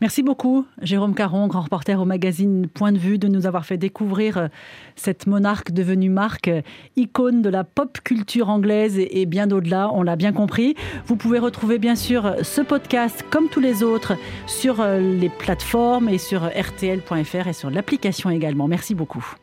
Merci 0.00 0.22
beaucoup, 0.22 0.64
Jérôme 0.80 1.14
Caron, 1.14 1.48
grand 1.48 1.62
reporter 1.62 2.00
au 2.00 2.04
magazine 2.04 2.68
Point 2.68 2.92
de 2.92 2.98
vue, 2.98 3.18
de 3.18 3.26
nous 3.26 3.46
avoir 3.46 3.66
fait 3.66 3.76
découvrir 3.76 4.38
euh, 4.38 4.48
cette 4.94 5.26
monarque 5.26 5.72
devenue 5.72 6.08
marque, 6.08 6.46
euh, 6.46 6.62
icône 6.94 7.42
de 7.42 7.48
la 7.48 7.64
pop 7.64 7.98
culture 8.04 8.48
anglaise 8.48 8.96
et 8.98 9.26
bien 9.26 9.50
au-delà, 9.50 9.90
on 9.92 10.04
l'a 10.04 10.14
bien 10.14 10.32
compris. 10.32 10.76
Vous 11.06 11.16
pouvez 11.16 11.40
retrouver 11.40 11.80
bien 11.80 11.96
sûr 11.96 12.36
ce 12.42 12.60
podcast, 12.60 13.24
comme 13.30 13.48
tous 13.48 13.60
les 13.60 13.82
autres, 13.82 14.12
sur 14.46 14.80
euh, 14.80 15.00
les 15.00 15.30
plateformes 15.30 16.08
et 16.08 16.18
sur 16.18 16.44
rtl.fr 16.44 17.48
et 17.48 17.52
sur 17.52 17.70
l'application 17.70 18.30
également. 18.30 18.68
Merci 18.68 18.94
beaucoup. 18.94 19.34